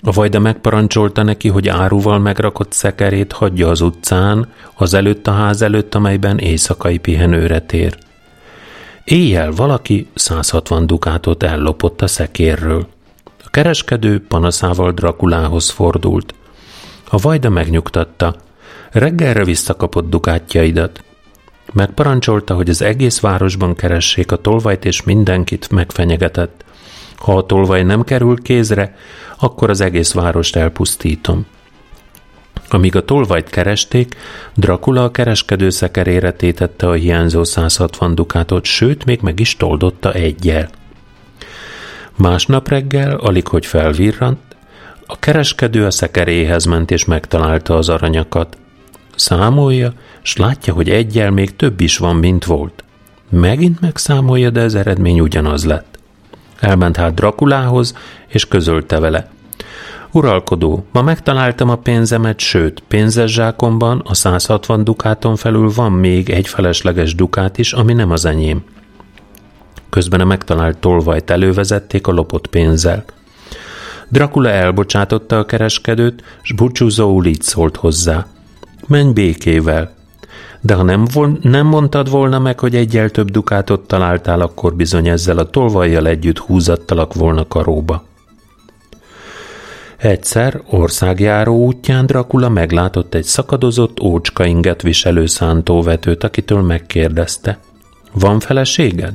[0.01, 5.63] A vajda megparancsolta neki, hogy áruval megrakott szekerét hagyja az utcán, az előtt a ház
[5.63, 7.99] előtt, amelyben éjszakai pihenőre tér.
[9.09, 12.87] Éjjel valaki 160 dukátot ellopott a szekérről.
[13.45, 16.35] A kereskedő panaszával Drakulához fordult.
[17.11, 18.35] A vajda megnyugtatta.
[18.91, 21.05] Reggelre visszakapott dukátjaidat.
[21.73, 26.65] Megparancsolta, hogy az egész városban keressék a tolvajt, és mindenkit megfenyegetett.
[27.17, 28.97] Ha a tolvaj nem kerül kézre,
[29.39, 31.47] akkor az egész várost elpusztítom.
[32.71, 34.17] Amíg a tolvajt keresték,
[34.55, 40.69] Dracula a kereskedő szekerére tétette a hiányzó 160 dukátot, sőt, még meg is toldotta egyel.
[42.17, 44.39] Másnap reggel, alig hogy felvirrant,
[45.07, 48.57] a kereskedő a szekeréhez ment és megtalálta az aranyakat.
[49.17, 52.85] Számolja, s látja, hogy egyel még több is van, mint volt.
[53.29, 55.99] Megint megszámolja, de az eredmény ugyanaz lett.
[56.61, 57.95] Elment hát Drakulához,
[58.27, 59.31] és közölte vele.
[60.13, 66.49] Uralkodó, ma megtaláltam a pénzemet, sőt, pénzes zsákomban a 160 dukáton felül van még egy
[66.49, 68.65] felesleges dukát is, ami nem az enyém.
[69.91, 73.05] Közben a megtalált tolvajt elővezették a lopott pénzzel.
[74.09, 78.27] Dracula elbocsátotta a kereskedőt, s búcsúzóul így szólt hozzá.
[78.87, 79.95] Menj békével.
[80.61, 85.09] De ha nem, vol- nem mondtad volna meg, hogy egyel több dukátot találtál, akkor bizony
[85.09, 88.08] ezzel a tolvajjal együtt húzattalak volna karóba.
[89.99, 97.59] Egyszer országjáró útján Dracula meglátott egy szakadozott ócska inget viselő szántóvetőt, akitől megkérdezte.
[98.13, 99.15] Van feleséged?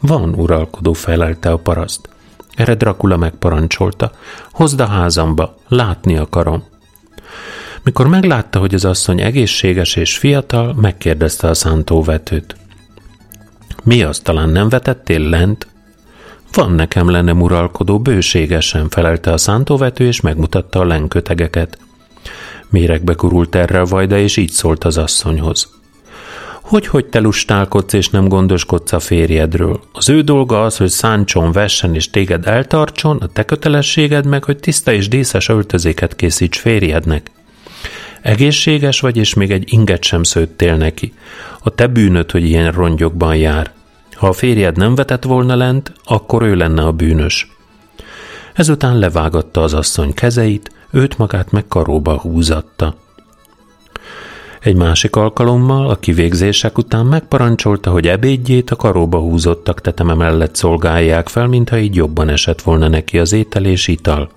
[0.00, 2.08] Van, uralkodó felelte a paraszt.
[2.54, 4.12] Erre Dracula megparancsolta.
[4.52, 6.64] Hozd a házamba, látni akarom.
[7.82, 12.56] Mikor meglátta, hogy az asszony egészséges és fiatal, megkérdezte a szántóvetőt.
[13.82, 15.69] Mi az, talán nem vetettél lent?
[16.52, 21.78] Van nekem lenne uralkodó, bőségesen felelte a szántóvető, és megmutatta a lenkötegeket.
[22.68, 25.78] Méregbe kurult erre a vajda, és így szólt az asszonyhoz.
[26.60, 29.80] Hogy, hogy te lustálkodsz és nem gondoskodsz a férjedről?
[29.92, 34.56] Az ő dolga az, hogy száncson, vessen és téged eltartson, a te kötelességed meg, hogy
[34.56, 37.30] tiszta és díszes öltözéket készíts férjednek.
[38.22, 41.12] Egészséges vagy, és még egy inget sem szőttél neki.
[41.60, 43.72] A te bűnöd, hogy ilyen rongyokban jár.
[44.20, 47.56] Ha a férjed nem vetett volna lent, akkor ő lenne a bűnös.
[48.52, 52.94] Ezután levágatta az asszony kezeit, őt magát meg karóba húzatta.
[54.60, 61.28] Egy másik alkalommal a kivégzések után megparancsolta, hogy ebédjét a karóba húzottak teteme mellett szolgálják
[61.28, 64.30] fel, mintha így jobban esett volna neki az étel és ital.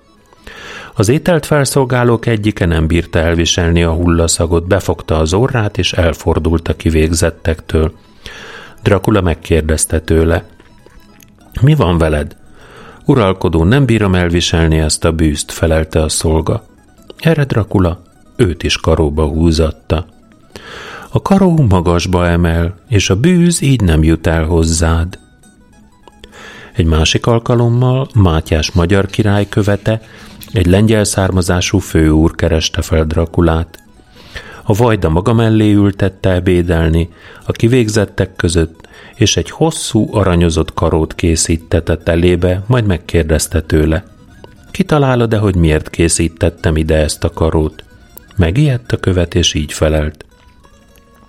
[0.94, 6.76] Az ételt felszolgálók egyike nem bírta elviselni a hullaszagot, befogta az orrát és elfordult a
[6.76, 7.94] kivégzettektől.
[8.84, 10.46] Dracula megkérdezte tőle.
[11.62, 12.36] Mi van veled?
[13.06, 16.66] Uralkodó, nem bírom elviselni ezt a bűzt, felelte a szolga.
[17.18, 18.02] Erre Dracula
[18.36, 20.06] őt is karóba húzatta.
[21.10, 25.20] A karó magasba emel, és a bűz így nem jut el hozzád.
[26.74, 30.02] Egy másik alkalommal Mátyás magyar király követe,
[30.52, 33.83] egy lengyel származású főúr kereste fel Drakulát.
[34.64, 37.10] A vajda maga mellé ültette ebédelni,
[37.46, 44.04] a kivégzettek között, és egy hosszú, aranyozott karót készítetett elébe, majd megkérdezte tőle.
[44.72, 47.84] Kitalálod-e, hogy miért készítettem ide ezt a karót?
[48.36, 50.26] Megijedt a követ, és így felelt.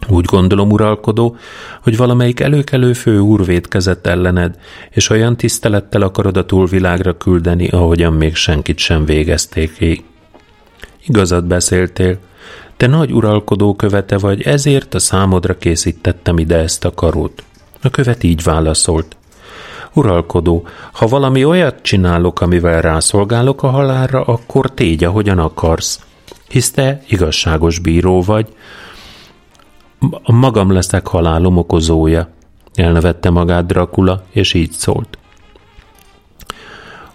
[0.09, 1.37] Úgy gondolom, uralkodó,
[1.83, 4.59] hogy valamelyik előkelő fő úr védkezett ellened,
[4.91, 10.05] és olyan tisztelettel akarod a túlvilágra küldeni, ahogyan még senkit sem végezték ki.
[11.07, 12.19] Igazat beszéltél,
[12.77, 17.43] te nagy uralkodó követe vagy, ezért a számodra készítettem ide ezt a karót.
[17.83, 19.17] A követ így válaszolt.
[19.93, 26.01] Uralkodó, ha valami olyat csinálok, amivel rászolgálok a halálra, akkor tégy, ahogyan akarsz.
[26.49, 28.49] Hisz te igazságos bíró vagy,
[30.27, 32.29] magam leszek halálom okozója.
[32.75, 35.19] Elnevette magát Dracula, és így szólt.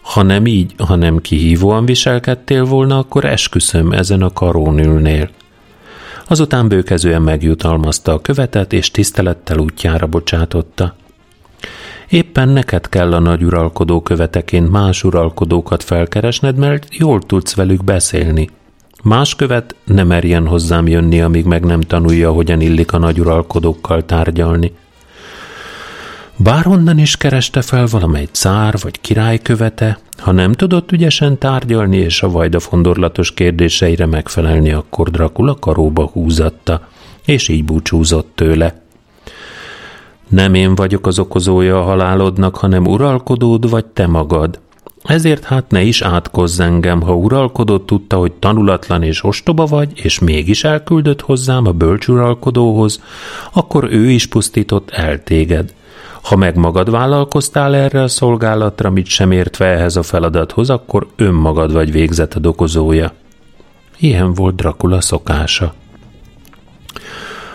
[0.01, 5.29] Ha nem így, hanem kihívóan viselkedtél volna, akkor esküszöm, ezen a karón ülnél.
[6.31, 10.95] Azután bőkezően megjutalmazta a követet, és tisztelettel útjára bocsátotta.
[12.09, 18.49] Éppen neked kell a nagy uralkodó követeként más uralkodókat felkeresned, mert jól tudsz velük beszélni.
[19.03, 24.05] Más követ nem merjen hozzám jönni, amíg meg nem tanulja, hogyan illik a nagy uralkodókkal
[24.05, 24.73] tárgyalni.
[26.43, 32.23] Bárhonnan is kereste fel valamely cár vagy király követe, ha nem tudott ügyesen tárgyalni és
[32.23, 36.87] a vajda fondorlatos kérdéseire megfelelni, akkor Dracula karóba húzatta,
[37.25, 38.81] és így búcsúzott tőle.
[40.27, 44.59] Nem én vagyok az okozója a halálodnak, hanem uralkodód vagy te magad.
[45.03, 50.19] Ezért hát ne is átkozz engem, ha uralkodott tudta, hogy tanulatlan és ostoba vagy, és
[50.19, 53.01] mégis elküldött hozzám a bölcsuralkodóhoz,
[53.51, 55.77] akkor ő is pusztított el téged.
[56.29, 61.73] Ha meg magad vállalkoztál erre a szolgálatra, mit sem értve ehhez a feladathoz, akkor önmagad
[61.73, 63.13] vagy végzet okozója.
[63.97, 65.73] Ilyen volt Dracula szokása.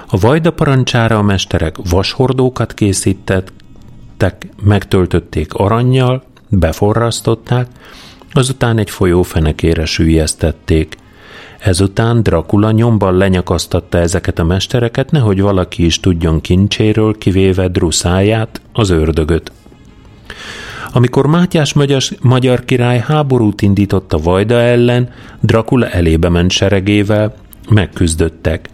[0.07, 7.69] A vajda parancsára a mesterek vashordókat készítettek, megtöltötték aranyjal, beforrasztották,
[8.33, 10.97] azután egy folyó fenekére sűjesztették.
[11.65, 18.91] Ezután Dracula nyomban lenyakasztatta ezeket a mestereket, nehogy valaki is tudjon kincséről, kivéve Druszáját, az
[18.91, 19.53] ördögöt.
[20.93, 21.75] Amikor Mátyás
[22.21, 25.09] magyar, király háborút indított a Vajda ellen,
[25.41, 27.35] Dracula elébe ment seregével,
[27.69, 28.69] megküzdöttek.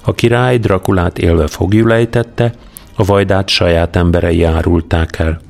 [0.00, 2.52] A király Drakulát élve fogjulejtette,
[2.96, 5.40] a Vajdát saját emberei árulták el.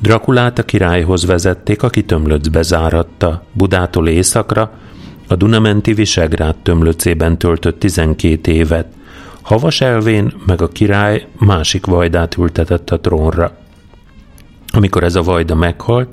[0.00, 4.70] Drakulát a királyhoz vezették, aki tömlöcbe záratta, Budától északra,
[5.28, 8.86] a Dunamenti Visegrád tömlöcében töltött 12 évet.
[9.42, 13.56] Havas elvén meg a király másik vajdát ültetett a trónra.
[14.72, 16.08] Amikor ez a vajda meghalt,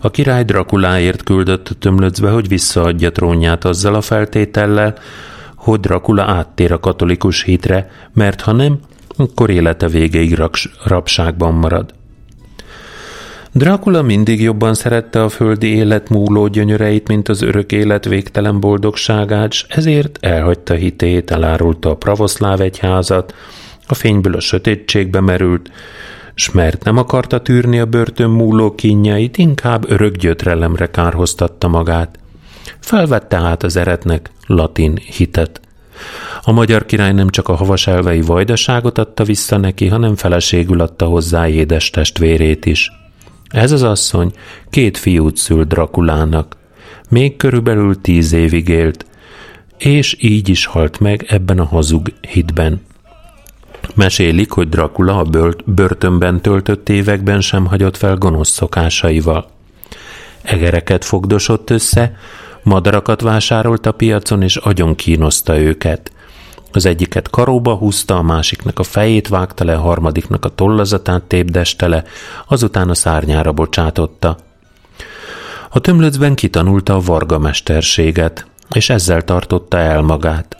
[0.00, 4.94] a király Drakuláért küldött a tömlöcbe, hogy visszaadja trónját azzal a feltétellel,
[5.54, 8.78] hogy Drakula áttér a katolikus hitre, mert ha nem,
[9.16, 10.42] akkor élete végéig
[10.84, 11.94] rabságban marad.
[13.56, 19.52] Drákula mindig jobban szerette a földi élet múló gyönyöreit, mint az örök élet végtelen boldogságát,
[19.52, 23.34] s ezért elhagyta hitét, elárulta a pravoszláv egyházat,
[23.86, 25.70] a fényből a sötétségbe merült,
[26.34, 32.18] s mert nem akarta tűrni a börtön múló kínjait, inkább örök gyötrelemre kárhoztatta magát.
[32.78, 35.60] Felvette hát az eretnek latin hitet.
[36.42, 41.04] A magyar király nem csak a havas elvei vajdaságot adta vissza neki, hanem feleségül adta
[41.04, 42.90] hozzá édes testvérét is.
[43.56, 44.32] Ez az asszony
[44.70, 46.56] két fiút szült Drakulának.
[47.08, 49.06] Még körülbelül tíz évig élt,
[49.78, 52.80] és így is halt meg ebben a hazug hitben.
[53.94, 59.50] Mesélik, hogy Dracula a börtönben töltött években sem hagyott fel gonosz szokásaival.
[60.42, 62.16] Egereket fogdosott össze,
[62.62, 66.12] madarakat vásárolt a piacon, és agyon kínoszta őket.
[66.72, 71.88] Az egyiket karóba húzta, a másiknak a fejét vágta le, a harmadiknak a tollazatát tépdeste
[71.88, 72.04] le,
[72.46, 74.36] azután a szárnyára bocsátotta.
[75.70, 80.56] A tömlöcben kitanulta a varga mesterséget, és ezzel tartotta el magát.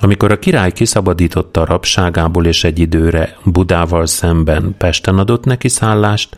[0.00, 6.36] Amikor a király kiszabadította a rabságából és egy időre Budával szemben Pesten adott neki szállást,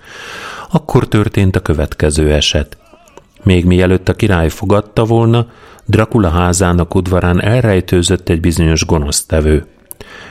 [0.71, 2.77] akkor történt a következő eset.
[3.43, 5.47] Még mielőtt a király fogadta volna,
[5.85, 9.67] Dracula házának udvarán elrejtőzött egy bizonyos gonosztevő.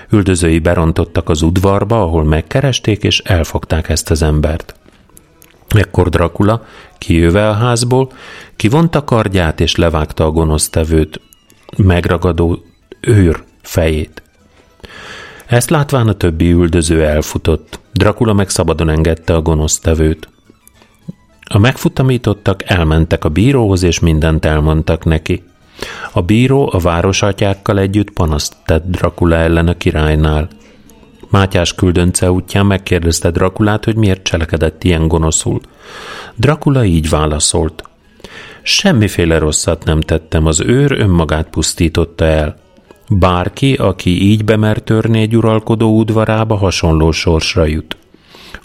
[0.10, 4.76] Üldözői berontottak az udvarba, ahol megkeresték és elfogták ezt az embert.
[5.67, 6.65] Ekkor Dracula,
[6.98, 8.12] kijöve a házból,
[8.56, 11.22] kivonta kardját és levágta a gonosztevőt,
[11.78, 12.63] megragadó
[13.00, 14.22] őr fejét.
[15.46, 17.80] Ezt látván a többi üldöző elfutott.
[17.93, 20.30] Dracula meg szabadon engedte a gonosztevőt.
[21.48, 25.44] A megfutamítottak elmentek a bíróhoz, és mindent elmondtak neki.
[26.12, 30.48] A bíró a városatyákkal együtt panaszt tett Dracula ellen a királynál.
[31.30, 35.60] Mátyás küldönce útján megkérdezte Drakulát, hogy miért cselekedett ilyen gonoszul.
[36.36, 37.84] Dracula így válaszolt.
[38.62, 42.56] Semmiféle rosszat nem tettem, az őr önmagát pusztította el.
[43.10, 47.98] Bárki, aki így bemer törni egy uralkodó udvarába, hasonló sorsra jut.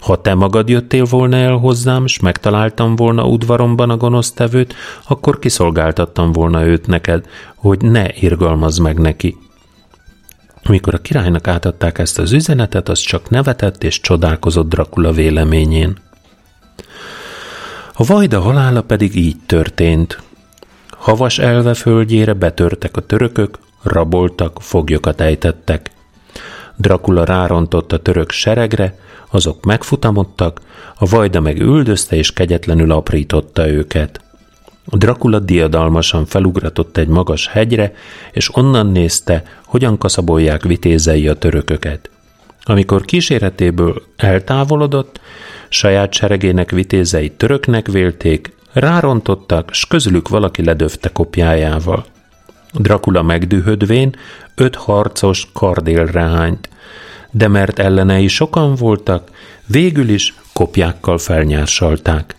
[0.03, 4.75] Ha te magad jöttél volna el hozzám, s megtaláltam volna udvaromban a gonosztevőt,
[5.07, 7.25] akkor kiszolgáltattam volna őt neked,
[7.55, 9.37] hogy ne irgalmazz meg neki.
[10.63, 15.97] Amikor a királynak átadták ezt az üzenetet, az csak nevetett és csodálkozott Dracula véleményén.
[17.93, 20.21] A vajda halála pedig így történt.
[20.89, 25.92] Havas elve földjére betörtek a törökök, raboltak, foglyokat ejtettek.
[26.75, 28.97] Dracula rárontott a török seregre,
[29.31, 30.61] azok megfutamodtak,
[30.95, 34.21] a vajda meg üldözte és kegyetlenül aprította őket.
[34.85, 37.93] Dracula diadalmasan felugratott egy magas hegyre,
[38.31, 42.09] és onnan nézte, hogyan kaszabolják vitézei a törököket.
[42.63, 45.19] Amikor kíséretéből eltávolodott,
[45.69, 52.05] saját seregének vitézei töröknek vélték, rárontottak, s közülük valaki ledöfte kopjájával.
[52.73, 54.15] Dracula megdühödvén
[54.55, 56.69] öt harcos kardélre hányt,
[57.31, 59.29] de mert ellenei sokan voltak,
[59.65, 62.35] végül is kopjákkal felnyársalták.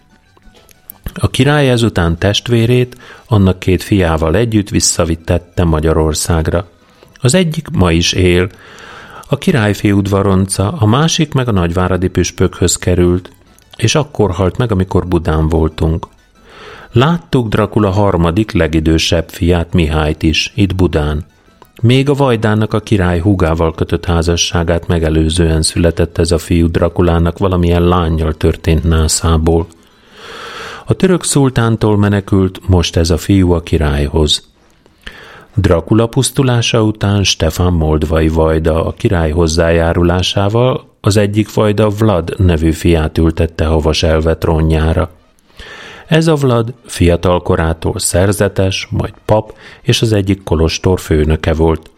[1.15, 6.69] A király ezután testvérét annak két fiával együtt visszavittette Magyarországra.
[7.15, 8.51] Az egyik ma is él,
[9.29, 13.31] a királyfi udvaronca, a másik meg a nagyváradi püspökhöz került,
[13.77, 16.07] és akkor halt meg, amikor Budán voltunk.
[16.95, 21.25] Láttuk Dracula harmadik legidősebb fiát Mihályt is, itt Budán.
[21.83, 27.89] Még a Vajdának a király húgával kötött házasságát megelőzően született ez a fiú Drakulának valamilyen
[27.89, 29.67] lányjal történt nászából.
[30.85, 34.49] A török szultántól menekült most ez a fiú a királyhoz.
[35.55, 43.19] Dracula pusztulása után Stefan Moldvai Vajda a király hozzájárulásával az egyik Vajda Vlad nevű fiát
[43.19, 45.11] ültette havas elve trónjára.
[46.07, 51.91] Ez a Vlad fiatal korától szerzetes, majd pap és az egyik kolostor főnöke volt.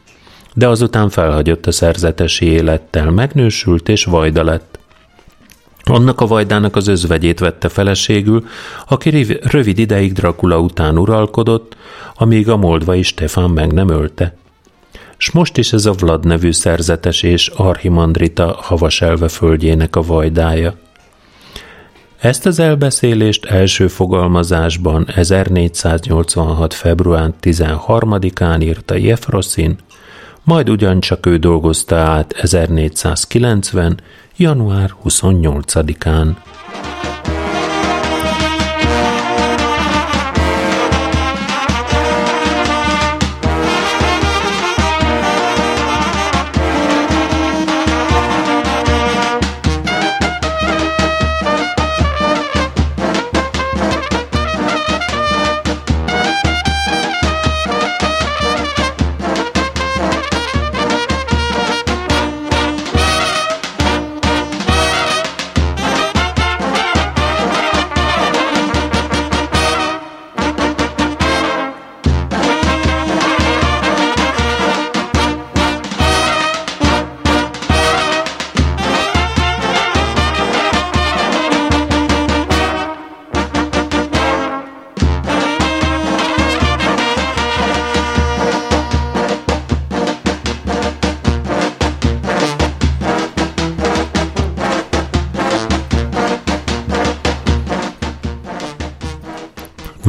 [0.54, 4.78] De azután felhagyott a szerzetesi élettel, megnősült és vajda lett.
[5.84, 8.46] Annak a vajdának az özvegyét vette feleségül,
[8.88, 11.76] aki rövid ideig Dracula után uralkodott,
[12.14, 14.36] amíg a moldvai Stefán meg nem ölte.
[15.16, 20.74] S most is ez a Vlad nevű szerzetes és Archimandrita havaselve földjének a vajdája.
[22.18, 26.74] Ezt az elbeszélést első fogalmazásban 1486.
[26.74, 29.76] február 13-án írta Jefroszin,
[30.44, 34.00] majd ugyancsak ő dolgozta át 1490.
[34.36, 36.28] január 28-án.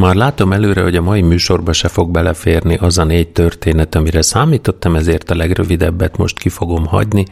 [0.08, 4.22] Már látom előre, hogy a mai műsorba se fog beleférni az a négy történet, amire
[4.22, 7.26] számítottam, ezért a legrövidebbet most ki fogom hagyni.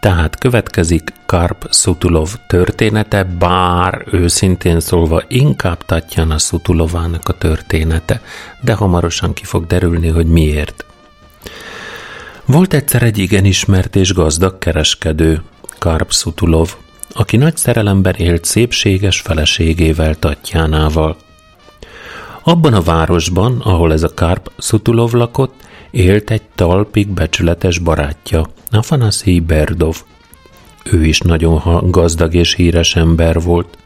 [0.00, 8.22] Tehát következik Karp Szutulov története, bár őszintén szólva inkább Tatjana Szutulovának a története,
[8.60, 10.84] de hamarosan ki fog derülni, hogy miért.
[12.44, 15.42] Volt egyszer egy igen ismert és gazdag kereskedő,
[15.78, 16.74] Karp Szutulov,
[17.12, 21.16] aki nagy szerelemben élt szépséges feleségével Tatjánával.
[22.46, 25.54] Abban a városban, ahol ez a Karp Szutulov lakott,
[25.90, 29.96] élt egy talpig becsületes barátja, Afanasi Berdov.
[30.84, 33.78] Ő is nagyon gazdag és híres ember volt.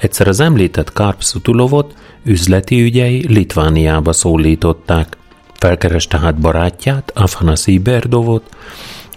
[0.00, 1.94] Egyszer az említett Karp Szutulovot
[2.24, 5.16] üzleti ügyei Litvániába szólították.
[5.52, 8.56] Felkereste hát barátját, Afanasi Berdovot,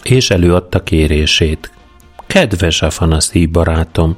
[0.03, 1.71] és előadta kérését.
[2.27, 4.15] Kedves Afanasi barátom,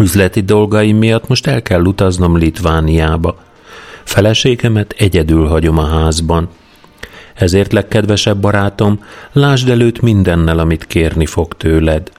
[0.00, 3.36] üzleti dolgaim miatt most el kell utaznom Litvániába.
[4.04, 6.48] Feleségemet egyedül hagyom a házban.
[7.34, 12.10] Ezért, legkedvesebb barátom, lásd előtt mindennel, amit kérni fog tőled.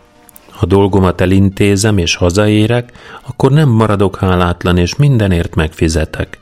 [0.51, 2.91] Ha dolgomat elintézem és hazaérek,
[3.27, 6.39] akkor nem maradok hálátlan, és mindenért megfizetek.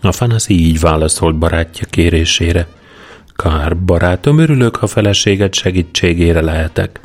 [0.00, 2.66] A Fanaszi így válaszolt barátja kérésére.
[3.36, 7.00] Kár, barátom, örülök, ha feleséget segítségére lehetek.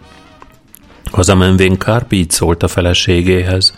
[1.11, 3.77] Hazamenvén Kárp így szólt a feleségéhez.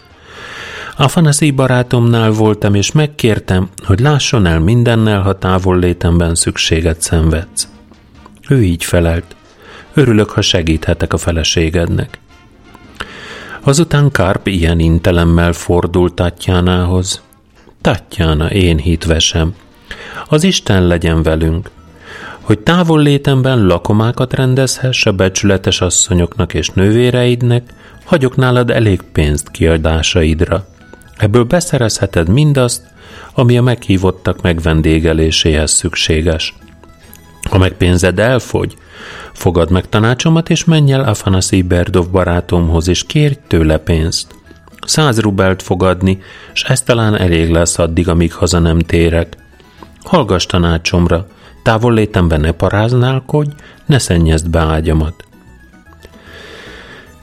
[0.97, 7.67] Afanasi barátomnál voltam, és megkértem, hogy lásson el mindennel, ha távol létemben szükséget szenvedsz.
[8.49, 9.35] Ő így felelt.
[9.93, 12.19] Örülök, ha segíthetek a feleségednek.
[13.61, 17.21] Azután Karp ilyen intelemmel fordult Tatjánához.
[17.81, 19.55] Tatjána, én hitvesem.
[20.27, 21.69] Az Isten legyen velünk,
[22.41, 27.69] hogy távol létemben lakomákat rendezhess a becsületes asszonyoknak és nővéreidnek,
[28.03, 30.65] hagyok nálad elég pénzt kiadásaidra.
[31.17, 32.83] Ebből beszerezheted mindazt,
[33.33, 36.53] ami a meghívottak megvendégeléséhez szükséges.
[37.49, 38.75] Ha meg pénzed elfogy,
[39.33, 44.35] fogad meg tanácsomat, és menj el Afanasi Berdov barátomhoz, és kérj tőle pénzt.
[44.85, 46.21] Száz rubelt fogadni,
[46.53, 49.37] és ez talán elég lesz addig, amíg haza nem térek.
[50.03, 51.27] Hallgass tanácsomra,
[51.63, 53.49] távol létemben ne paráználkodj,
[53.85, 55.23] ne szennyezd be ágyamat.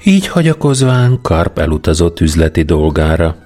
[0.04, 3.36] Így hagyakozván Karp elutazott üzleti dolgára.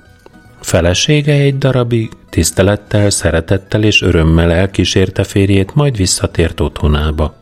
[0.66, 7.34] Felesége egy darabig tisztelettel, szeretettel és örömmel elkísérte férjét, majd visszatért otthonába.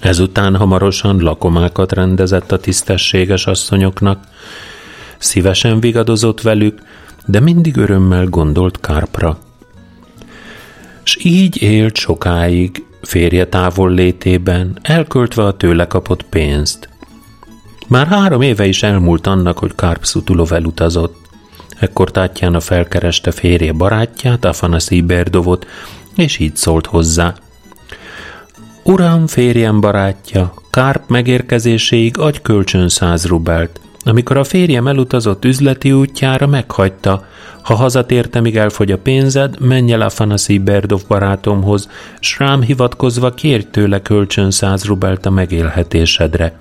[0.00, 4.24] Ezután hamarosan lakomákat rendezett a tisztességes asszonyoknak,
[5.18, 6.82] szívesen vigadozott velük,
[7.26, 9.38] de mindig örömmel gondolt Kárpra.
[11.02, 16.88] S így élt sokáig, férje távol létében, elköltve a tőle kapott pénzt.
[17.88, 21.21] Már három éve is elmúlt annak, hogy Karp Szutulov elutazott.
[21.82, 25.66] Ekkor Tatjana felkereste férje barátját, Afanasi Berdovot,
[26.16, 27.34] és így szólt hozzá.
[28.82, 33.80] Uram, férjem barátja, Kárp megérkezéséig adj kölcsön száz rubelt.
[34.04, 37.26] Amikor a férjem elutazott üzleti útjára, meghagyta.
[37.62, 41.88] Ha hazatérte, míg elfogy a pénzed, menj el Afanasi Berdov barátomhoz,
[42.20, 46.56] s rám hivatkozva kérj tőle kölcsön száz rubelt a megélhetésedre.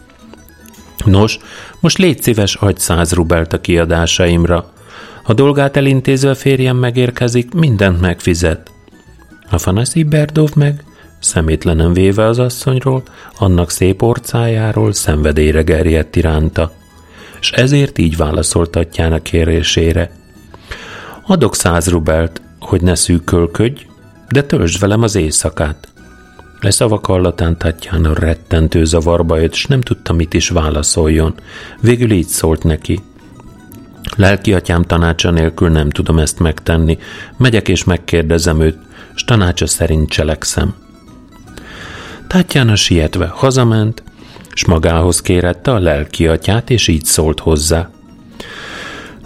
[1.05, 1.39] Nos,
[1.79, 4.71] most légy szíves, adj száz rubelt a kiadásaimra.
[5.23, 8.71] A dolgát elintézve férjem megérkezik, mindent megfizet.
[9.49, 10.83] Afanasi Berdov meg,
[11.19, 13.03] szemétlenen véve az asszonyról,
[13.37, 16.71] annak szép orcájáról szenvedélyre gerjedt iránta,
[17.39, 20.11] és ezért így válaszoltatján a kérésére.
[21.25, 23.85] Adok száz rubelt, hogy ne szűkölködj,
[24.29, 25.87] de töltsd velem az éjszakát.
[26.59, 31.33] Le szavak hallatán Tatjana rettentő zavarba jött, s nem tudta, mit is válaszoljon.
[31.81, 33.01] Végül így szólt neki.
[34.15, 36.97] Lelki atyám tanácsa nélkül nem tudom ezt megtenni.
[37.37, 38.77] Megyek és megkérdezem őt,
[39.15, 40.73] s tanácsa szerint cselekszem.
[42.27, 44.03] Tatjana sietve hazament,
[44.53, 47.89] s magához kérette a lelki atyát, és így szólt hozzá.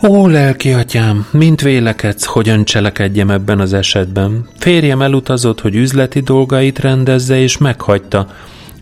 [0.08, 4.48] Ó, lelki atyám, mint vélekedsz, hogyan cselekedjem ebben az esetben?
[4.60, 8.28] Férjem elutazott, hogy üzleti dolgait rendezze, és meghagyta.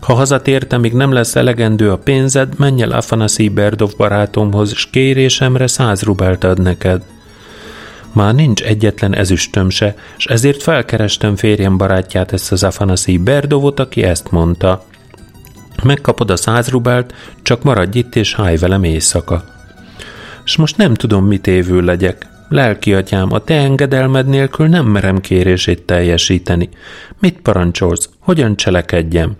[0.04, 5.66] Ha hazatértem, még nem lesz elegendő a pénzed, menj el Afanasi Berdov barátomhoz, s kérésemre
[5.66, 7.02] száz rubelt ad neked.
[8.12, 14.02] Már nincs egyetlen ezüstöm se, és ezért felkerestem férjem barátját, ezt az Afanasi Berdovot, aki
[14.02, 14.84] ezt mondta.
[15.82, 19.52] Megkapod a száz rubelt, csak maradj itt és háj velem éjszaka
[20.44, 22.26] s most nem tudom, mit évő legyek.
[22.48, 26.68] Lelki atyám, a te engedelmed nélkül nem merem kérését teljesíteni.
[27.18, 28.08] Mit parancsolsz?
[28.18, 29.36] Hogyan cselekedjem?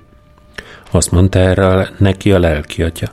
[0.94, 3.12] Azt mondta erre neki a lelki atya.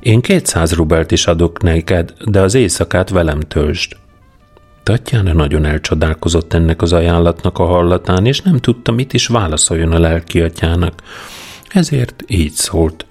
[0.00, 3.96] Én kétszáz rubelt is adok neked, de az éjszakát velem töltsd.
[4.82, 9.98] Tatjana nagyon elcsodálkozott ennek az ajánlatnak a hallatán, és nem tudta, mit is válaszoljon a
[9.98, 11.02] lelki atyának.
[11.68, 13.06] Ezért így szólt.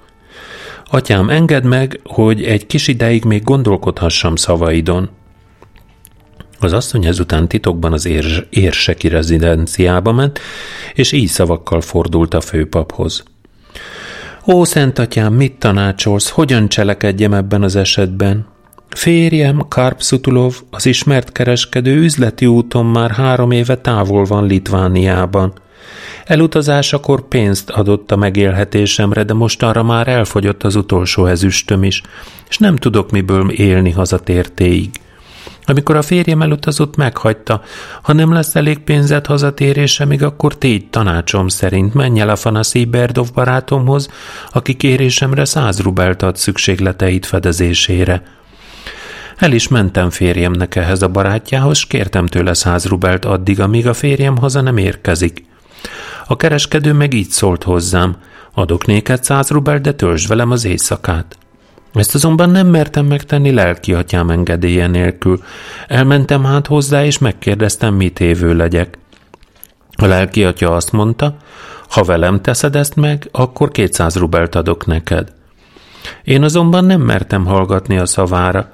[0.92, 5.10] Atyám, engedd meg, hogy egy kis ideig még gondolkodhassam szavaidon.
[6.60, 10.40] Az asszony ezután titokban az érs- érseki rezidenciába ment,
[10.94, 13.24] és így szavakkal fordult a főpaphoz.
[14.46, 18.46] Ó, Szent Atyám, mit tanácsolsz, hogyan cselekedjem ebben az esetben?
[18.90, 25.54] Férjem, Karp Szutulov, az ismert kereskedő üzleti úton már három éve távol van Litvániában–
[26.26, 32.02] Elutazásakor pénzt adott a megélhetésemre, de most arra már elfogyott az utolsó ezüstöm is,
[32.50, 34.90] és nem tudok miből élni hazatértéig.
[35.70, 37.62] Amikor a férjem elutazott, meghagyta,
[38.02, 42.86] ha nem lesz elég pénzed hazatérése, még akkor tégy tanácsom szerint menj el a Fanasi
[42.86, 44.10] Berdov barátomhoz,
[44.52, 48.24] aki kérésemre száz rubelt ad szükségleteit fedezésére.
[49.38, 53.94] El is mentem férjemnek ehhez a barátjához, s kértem tőle száz rubelt addig, amíg a
[53.94, 55.46] férjem haza nem érkezik.
[56.28, 58.16] A kereskedő meg így szólt hozzám,
[58.54, 61.39] adok néked száz rubel, de töltsd velem az éjszakát.
[61.94, 65.44] Ezt azonban nem mertem megtenni lelki atyám engedélye nélkül.
[65.88, 68.98] Elmentem hát hozzá, és megkérdeztem, mit évő legyek.
[69.92, 71.38] A lelki atya azt mondta,
[71.90, 75.34] ha velem teszed ezt meg, akkor kétszáz rubelt adok neked.
[76.24, 78.72] Én azonban nem mertem hallgatni a szavára.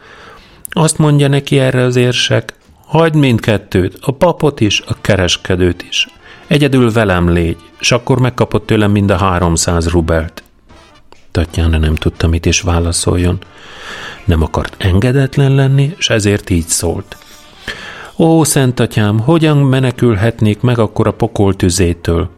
[0.70, 2.54] Azt mondja neki erre az érsek,
[2.86, 6.08] hagyd mindkettőt, a papot is, a kereskedőt is.
[6.48, 10.44] Egyedül velem légy, és akkor megkapott tőlem mind a háromszáz rubelt.
[11.36, 13.38] Tatjana nem tudta, mit is válaszoljon.
[14.26, 17.18] Nem akart engedetlen lenni, és ezért így szólt.
[18.18, 22.30] Ó, szent atyám, hogyan menekülhetnék meg akkor a pokol tüzétől?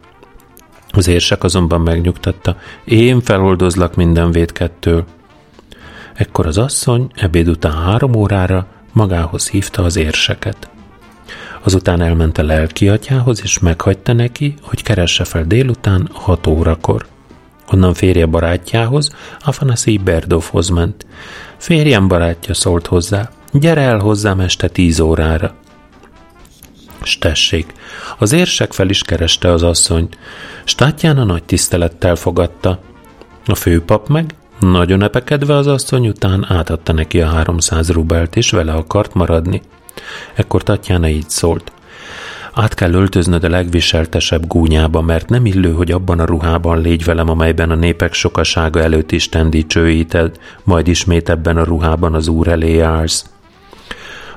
[0.90, 5.06] Az érsek azonban megnyugtatta, én feloldozlak minden védkettől.
[6.14, 10.70] Ekkor az asszony ebéd után három órára magához hívta az érseket.
[11.64, 17.06] Azután elment a lelki atyához, és meghagyta neki, hogy keresse fel délután hat órakor.
[17.72, 19.10] Onnan férje barátjához,
[19.40, 21.06] Afanasi Berdovhoz ment.
[21.58, 25.56] Férjem barátja szólt hozzá, gyere el hozzám este tíz órára.
[27.04, 27.74] S tessék,
[28.18, 30.18] az érsek fel is kereste az asszonyt,
[30.64, 32.80] s Tatjana nagy tisztelettel fogadta.
[33.46, 38.74] A főpap meg, nagyon epekedve az asszony után átadta neki a háromszáz rubelt, és vele
[38.74, 39.62] akart maradni.
[40.34, 41.72] Ekkor Tatjana így szólt.
[42.60, 47.30] Át kell öltöznöd a legviseltesebb gúnyába, mert nem illő, hogy abban a ruhában légy velem,
[47.30, 52.80] amelyben a népek sokasága előtt Isten dicsőíted, majd ismét ebben a ruhában az Úr elé
[52.80, 53.26] állsz.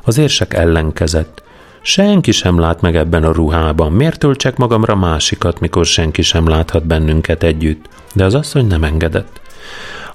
[0.02, 1.42] Az érsek ellenkezett.
[1.80, 3.92] Senki sem lát meg ebben a ruhában.
[3.92, 7.88] Miért töltsek magamra másikat, mikor senki sem láthat bennünket együtt?
[8.12, 9.40] De az asszony nem engedett.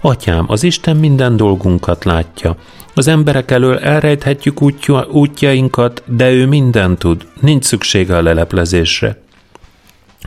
[0.02, 2.56] Atyám, az Isten minden dolgunkat látja.
[2.98, 7.28] Az emberek elől elrejthetjük útja, útjainkat, de ő mindent tud.
[7.42, 9.22] Nincs szüksége a leleplezésre.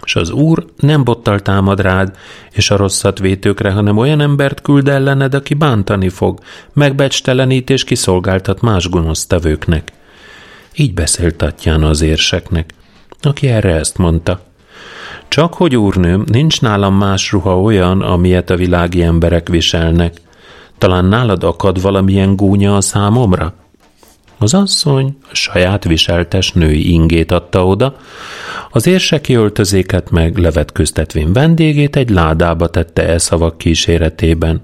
[0.04, 2.16] És az Úr nem bottal támad rád
[2.50, 6.40] és a rosszat vétőkre, hanem olyan embert küld ellened, aki bántani fog,
[6.72, 9.92] megbecstelenít és kiszolgáltat más gonosztevőknek.
[10.76, 12.74] Így beszélt Tatjana az érseknek,
[13.22, 14.40] aki erre ezt mondta.
[15.28, 20.12] Csak hogy úrnőm, nincs nálam más ruha olyan, amilyet a világi emberek viselnek.
[20.78, 23.54] Talán nálad akad valamilyen gúnya a számomra?
[24.38, 27.96] Az asszony a saját viseltes női ingét adta oda,
[28.70, 34.60] az érseki öltözéket meg levetköztetvén vendégét egy ládába tette e szavak kíséretében.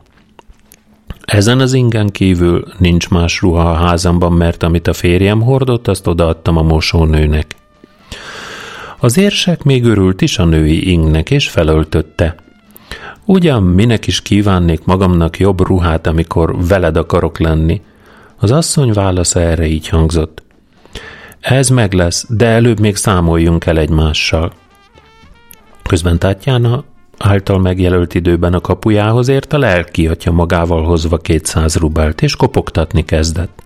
[1.25, 6.07] Ezen az ingen kívül nincs más ruha a házamban, mert amit a férjem hordott, azt
[6.07, 7.57] odaadtam a mosónőnek.
[8.99, 12.44] Az érsek még örült is a női ingnek, és felöltötte.
[13.25, 17.83] Ugyan minek is kívánnék magamnak jobb ruhát, amikor veled akarok lenni?
[18.37, 20.43] Az asszony válasza erre így hangzott.
[21.41, 24.53] Ez meg lesz, de előbb még számoljunk el egymással.
[25.83, 26.85] Közben Tatjana
[27.19, 33.05] által megjelölt időben a kapujához ért a lelki atya magával hozva kétszáz rubelt, és kopogtatni
[33.05, 33.63] kezdett.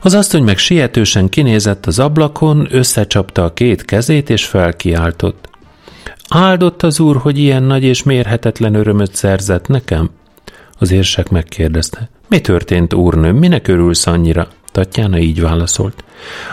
[0.00, 5.49] Az asszony meg sietősen kinézett az ablakon, összecsapta a két kezét, és felkiáltott.
[6.34, 10.10] Áldott az úr, hogy ilyen nagy és mérhetetlen örömöt szerzett nekem?
[10.78, 12.08] Az érsek megkérdezte.
[12.28, 14.48] Mi történt, úrnőm, minek örülsz annyira?
[14.72, 16.04] Tatjána így válaszolt.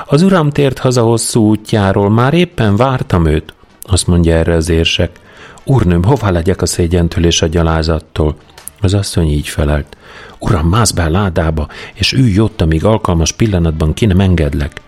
[0.05, 3.53] Az uram tért haza hosszú útjáról, már éppen vártam őt.
[3.81, 5.19] Azt mondja erre az érsek.
[5.63, 8.35] Úrnőm, hova legyek a szégyentől és a gyalázattól?
[8.81, 9.97] Az asszony így felelt.
[10.39, 14.81] Uram, mász be a ládába, és ülj ott, amíg alkalmas pillanatban ki nem engedlek.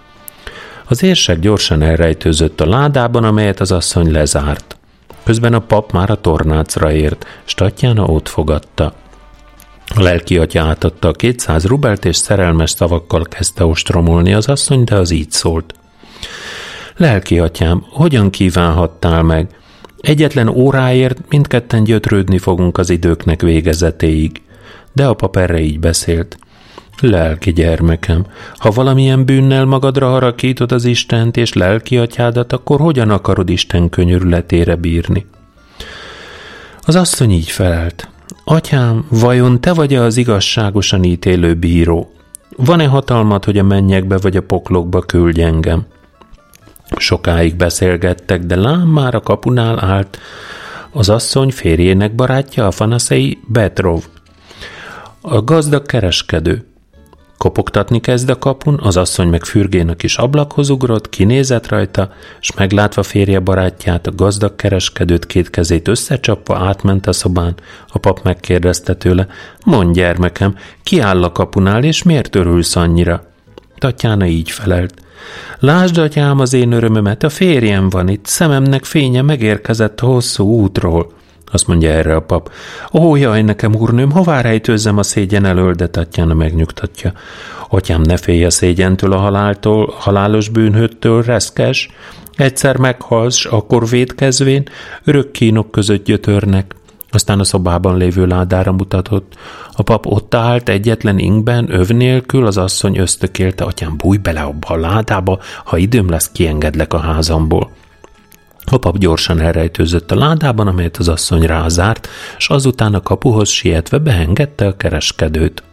[0.88, 4.79] Az érsek gyorsan elrejtőzött a ládában, amelyet az asszony lezárt.
[5.30, 8.94] Közben a pap már a tornácra ért, s Tatjana ott fogadta.
[9.96, 14.96] A lelki atya átadta a kétszáz rubelt, és szerelmes szavakkal kezdte ostromolni az asszony, de
[14.96, 15.74] az így szólt.
[16.98, 19.48] Lelki atyám, hogyan kívánhattál meg?
[20.00, 24.42] Egyetlen óráért mindketten gyötrődni fogunk az időknek végezetéig.
[24.94, 26.38] De a pap erre így beszélt.
[27.02, 28.26] Lelki gyermekem,
[28.58, 34.76] ha valamilyen bűnnel magadra harakítod az Istent és lelki atyádat, akkor hogyan akarod Isten könyörületére
[34.76, 35.26] bírni?
[36.82, 38.10] Az asszony így felelt.
[38.44, 42.12] Atyám, vajon te vagy az igazságosan ítélő bíró?
[42.56, 45.86] Van-e hatalmat, hogy a mennyekbe vagy a poklokba küldj engem?
[46.98, 50.20] Sokáig beszélgettek, de lám már a kapunál állt
[50.92, 54.04] az asszony férjének barátja, a Fanaszei Betrov,
[55.22, 56.69] a gazdag kereskedő.
[57.40, 63.04] Kopogtatni kezd a kapun, az asszony meg fürgének is ablakhoz ugrott, kinézett rajta, és meglátva
[63.04, 67.56] férje barátját, a gazdag kereskedőt két kezét összecsapva átment a szobán.
[67.88, 69.28] A pap megkérdezte tőle,
[69.66, 73.24] mondj gyermekem, ki áll a kapunál, és miért örülsz annyira?
[73.78, 74.94] Tatjána így felelt.
[75.60, 81.18] Lásd, atyám, az én örömömet, a férjem van itt, szememnek fénye megérkezett a hosszú útról.
[81.52, 82.52] Azt mondja erre a pap.
[82.94, 87.14] Ó, jaj, nekem, úrnőm, hová rejtőzzem a szégyen elől, de Tatjana megnyugtatja.
[87.70, 91.90] Atyám, ne félj a szégyentől a haláltól, halálos bűnhöttől, reszkes.
[92.36, 94.64] Egyszer meghalsz, akkor védkezvén,
[95.04, 96.76] örök kínok között gyötörnek.
[97.12, 99.34] Aztán a szobában lévő ládára mutatott.
[99.72, 104.68] A pap ott állt egyetlen ingben, öv nélkül, az asszony ösztökélte, atyám, bújj bele abba
[104.68, 107.72] a ládába, ha időm lesz, kiengedlek a házamból.
[108.66, 112.08] A pap gyorsan elrejtőzött a ládában, amelyet az asszony rázárt,
[112.38, 115.64] és azután a kapuhoz sietve beengedte a kereskedőt.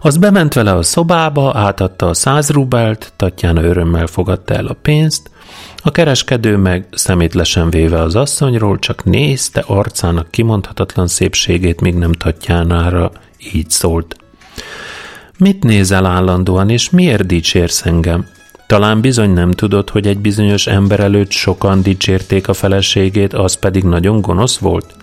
[0.00, 5.30] Az bement vele a szobába, átadta a száz rubelt, Tatjana örömmel fogadta el a pénzt,
[5.82, 13.10] a kereskedő meg szemétlesen véve az asszonyról csak nézte arcának kimondhatatlan szépségét, míg nem Tatjánára
[13.52, 14.16] így szólt.
[15.38, 18.26] Mit nézel állandóan, és miért dicsérsz engem?
[18.68, 23.84] Talán bizony nem tudod, hogy egy bizonyos ember előtt sokan dicsérték a feleségét, az pedig
[23.84, 24.94] nagyon gonosz volt?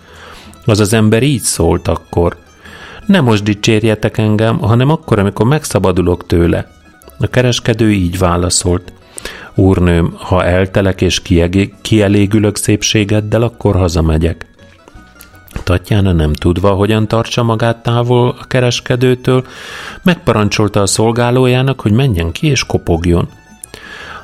[0.65, 2.37] Az az ember így szólt akkor.
[3.05, 6.71] Nem most dicsérjetek engem, hanem akkor, amikor megszabadulok tőle.
[7.19, 8.93] A kereskedő így válaszolt.
[9.55, 11.21] Úrnőm, ha eltelek és
[11.81, 14.45] kielégülök szépségeddel, akkor hazamegyek.
[15.63, 19.45] Tatjána nem tudva, hogyan tartsa magát távol a kereskedőtől,
[20.03, 23.29] megparancsolta a szolgálójának, hogy menjen ki és kopogjon.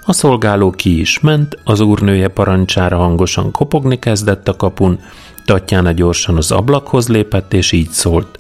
[0.06, 5.00] A szolgáló ki is ment, az úrnője parancsára hangosan kopogni kezdett a kapun,
[5.46, 8.40] Tatjána gyorsan az ablakhoz lépett, és így szólt.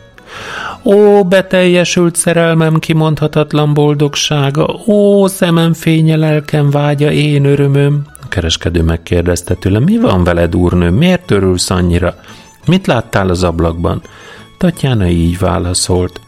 [0.83, 8.05] Ó, beteljesült szerelmem kimondhatatlan boldogsága, ó, szemem fénye, lelkem vágya, én örömöm.
[8.23, 12.15] A kereskedő megkérdezte tőle, mi van veled, úrnő, miért örülsz annyira?
[12.67, 14.01] Mit láttál az ablakban?
[14.57, 16.21] Tatjána így válaszolt.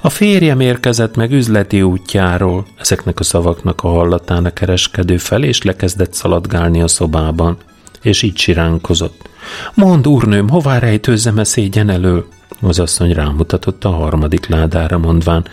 [0.00, 2.66] A férjem érkezett meg üzleti útjáról.
[2.76, 7.56] Ezeknek a szavaknak a hallatán a kereskedő fel, és lekezdett szaladgálni a szobában.
[8.02, 9.28] És így siránkozott.
[9.74, 12.26] Mond, úrnőm, hová rejtőzzem-e szégyen elől?
[12.60, 15.46] Az asszony rámutatott a harmadik ládára, mondván,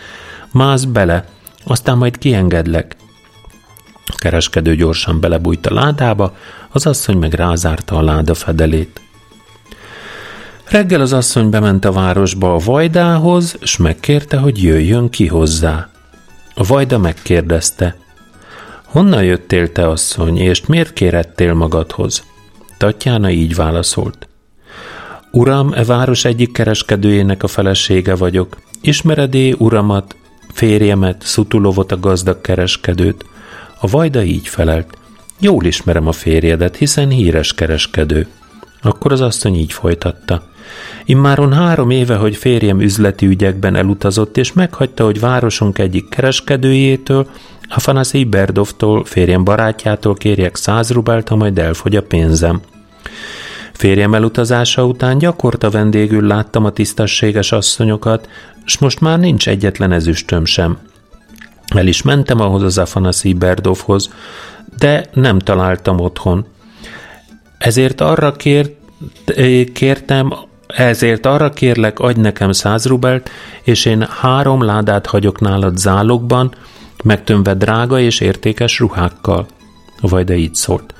[0.51, 1.25] mász bele,
[1.63, 2.95] aztán majd kiengedlek.
[4.05, 6.35] A kereskedő gyorsan belebújt a ládába,
[6.69, 9.04] az asszony meg rázárta a láda fedelét.
[10.69, 15.89] Reggel az asszony bement a városba a Vajdához, és megkérte, hogy jöjjön ki hozzá.
[16.55, 17.95] A Vajda megkérdezte,
[18.95, 22.23] honnan jöttél te, asszony, és miért kérettél magadhoz?
[22.77, 24.27] Tatjána így válaszolt.
[25.31, 28.57] Uram, e város egyik kereskedőjének a felesége vagyok.
[28.81, 30.15] Ismeredé uramat,
[30.53, 33.25] férjemet, Szutulovot a gazdag kereskedőt.
[33.79, 34.97] A Vajda így felelt.
[35.39, 38.27] Jól ismerem a férjedet, hiszen híres kereskedő.
[38.81, 40.53] Akkor az asszony így folytatta.
[41.05, 47.27] Immáron három éve, hogy férjem üzleti ügyekben elutazott, és meghagyta, hogy városunk egyik kereskedőjétől,
[47.69, 52.61] Afanaszij Berdovtól, férjem barátjától kérjek száz rubelt, ha majd elfogy a pénzem.
[53.73, 58.29] Férjem elutazása után gyakorta vendégül láttam a tisztességes asszonyokat,
[58.65, 60.77] s most már nincs egyetlen ezüstöm sem.
[61.75, 64.09] El is mentem ahhoz az Afanaszij Berdovhoz,
[64.77, 66.45] de nem találtam otthon.
[67.57, 68.71] Ezért arra kért,
[69.73, 70.33] kértem,
[70.75, 73.29] ezért arra kérlek, adj nekem száz rubelt,
[73.63, 76.53] és én három ládát hagyok nálad zálogban,
[77.03, 79.45] megtömve drága és értékes ruhákkal.
[80.01, 80.93] Vajda így szólt.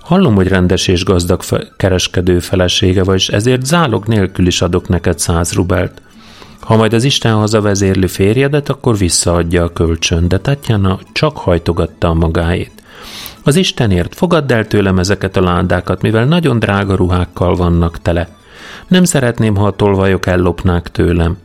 [0.00, 1.42] Hallom, hogy rendes és gazdag
[1.76, 6.02] kereskedő felesége vagy, ezért zálog nélkül is adok neked száz rubelt.
[6.60, 12.14] Ha majd az Isten hazavezérlő férjedet, akkor visszaadja a kölcsön, de Tatjana csak hajtogatta a
[12.14, 12.72] magáét.
[13.42, 18.28] Az Istenért fogadd el tőlem ezeket a lándákat, mivel nagyon drága ruhákkal vannak tele.
[18.88, 21.36] Nem szeretném, ha a tolvajok ellopnák tőlem.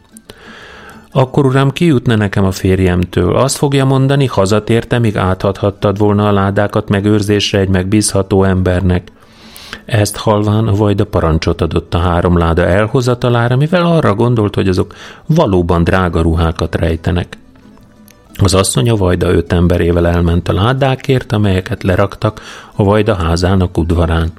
[1.11, 3.35] Akkor uram, ki jutna nekem a férjemtől?
[3.35, 9.11] Azt fogja mondani, hazatérte, míg átadhattad volna a ládákat megőrzésre egy megbízható embernek.
[9.85, 14.93] Ezt halván a vajda parancsot adott a három láda elhozatalára, mivel arra gondolt, hogy azok
[15.25, 17.37] valóban drága ruhákat rejtenek.
[18.37, 22.41] Az asszony a vajda öt emberével elment a ládákért, amelyeket leraktak
[22.75, 24.31] a vajda házának udvarán.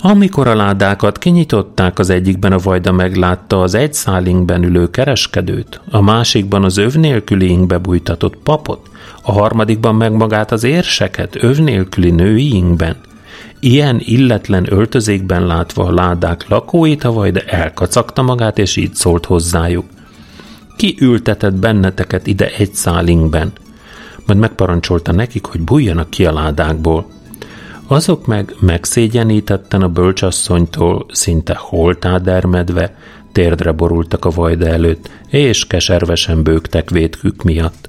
[0.00, 6.00] Amikor a ládákat kinyitották, az egyikben a vajda meglátta az egy szálinkben ülő kereskedőt, a
[6.00, 8.90] másikban az öv nélküli inkbe bújtatott papot,
[9.22, 12.96] a harmadikban meg magát az érseket öv nélküli női inkben.
[13.60, 19.84] Ilyen illetlen öltözékben látva a ládák lakóit, a vajda elkacagta magát, és így szólt hozzájuk.
[20.76, 23.52] Ki ültetett benneteket ide egy szálinkben?
[24.26, 27.06] Majd megparancsolta nekik, hogy bújjanak ki a ládákból.
[27.90, 32.96] Azok meg megszégyenítetten a bölcsasszonytól szinte holtádermedve
[33.32, 37.88] térdre borultak a vajda előtt, és keservesen bőgtek vétkük miatt.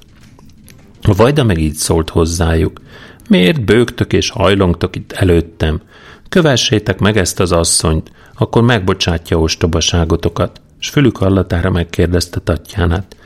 [1.02, 2.80] A vajda meg így szólt hozzájuk.
[3.28, 5.80] Miért bőgtök és hajlongtok itt előttem?
[6.28, 10.60] Kövessétek meg ezt az asszonyt, akkor megbocsátja ostobaságotokat.
[10.78, 13.16] S fülük hallatára megkérdezte Tatjánát.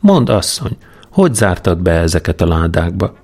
[0.00, 0.76] Mondd, asszony,
[1.10, 3.21] hogy zártad be ezeket a ládákba?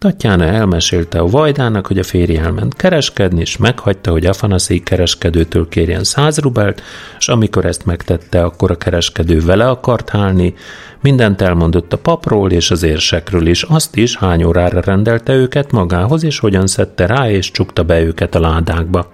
[0.00, 6.04] Tatjana elmesélte a vajdának, hogy a férje elment kereskedni, és meghagyta, hogy Afanaszék kereskedőtől kérjen
[6.04, 6.82] száz rubelt,
[7.18, 10.54] és amikor ezt megtette, akkor a kereskedő vele akart hálni,
[11.00, 16.24] mindent elmondott a papról és az érsekről is, azt is, hány órára rendelte őket magához,
[16.24, 19.12] és hogyan szedte rá, és csukta be őket a ládákba.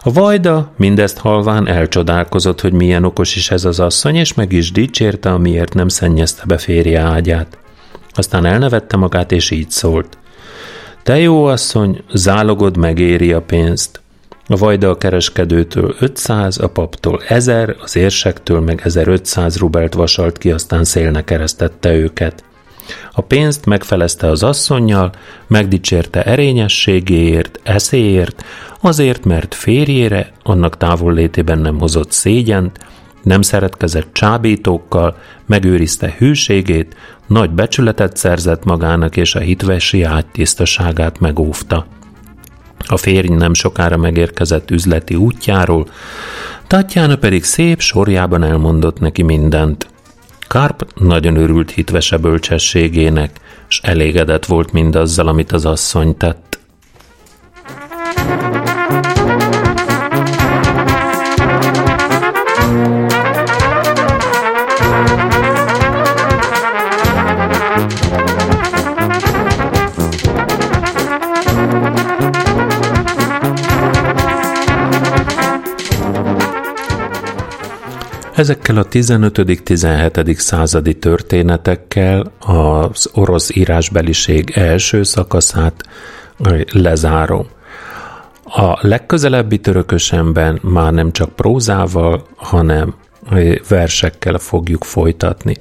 [0.00, 4.72] A vajda mindezt halván elcsodálkozott, hogy milyen okos is ez az asszony, és meg is
[4.72, 7.58] dicsérte, amiért nem szennyezte be férje ágyát.
[8.14, 10.18] Aztán elnevette magát, és így szólt.
[11.02, 14.00] Te jó asszony, zálogod megéri a pénzt.
[14.46, 20.50] A vajda a kereskedőtől 500, a paptól 1000, az érsektől meg 1500 rubelt vasalt ki,
[20.50, 22.44] aztán szélne keresztette őket.
[23.12, 25.12] A pénzt megfelezte az asszonynal,
[25.46, 28.44] megdicsérte erényességéért, eszéért,
[28.80, 32.78] azért, mert férjére annak távollétében nem hozott szégyent,
[33.24, 35.16] nem szeretkezett csábítókkal,
[35.46, 36.96] megőrizte hűségét,
[37.26, 41.86] nagy becsületet szerzett magának, és a hitvesi ágytisztaságát megóvta.
[42.86, 45.86] A férj nem sokára megérkezett üzleti útjáról,
[46.66, 49.86] Tatjána pedig szép sorjában elmondott neki mindent.
[50.48, 56.58] Karp nagyon örült hitvese bölcsességének, s elégedett volt mindazzal, amit az asszony tett.
[78.34, 80.34] Ezekkel a 15.-17.
[80.34, 85.74] századi történetekkel az orosz írásbeliség első szakaszát
[86.72, 87.46] lezárom.
[88.44, 92.94] A legközelebbi törökösemben már nem csak prózával, hanem
[93.68, 95.56] versekkel fogjuk folytatni.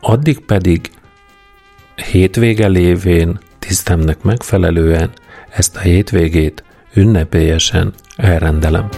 [0.00, 0.90] Addig pedig
[2.10, 5.10] hétvége lévén tisztemnek megfelelően
[5.50, 8.88] ezt a hétvégét ünnepélyesen elrendelem.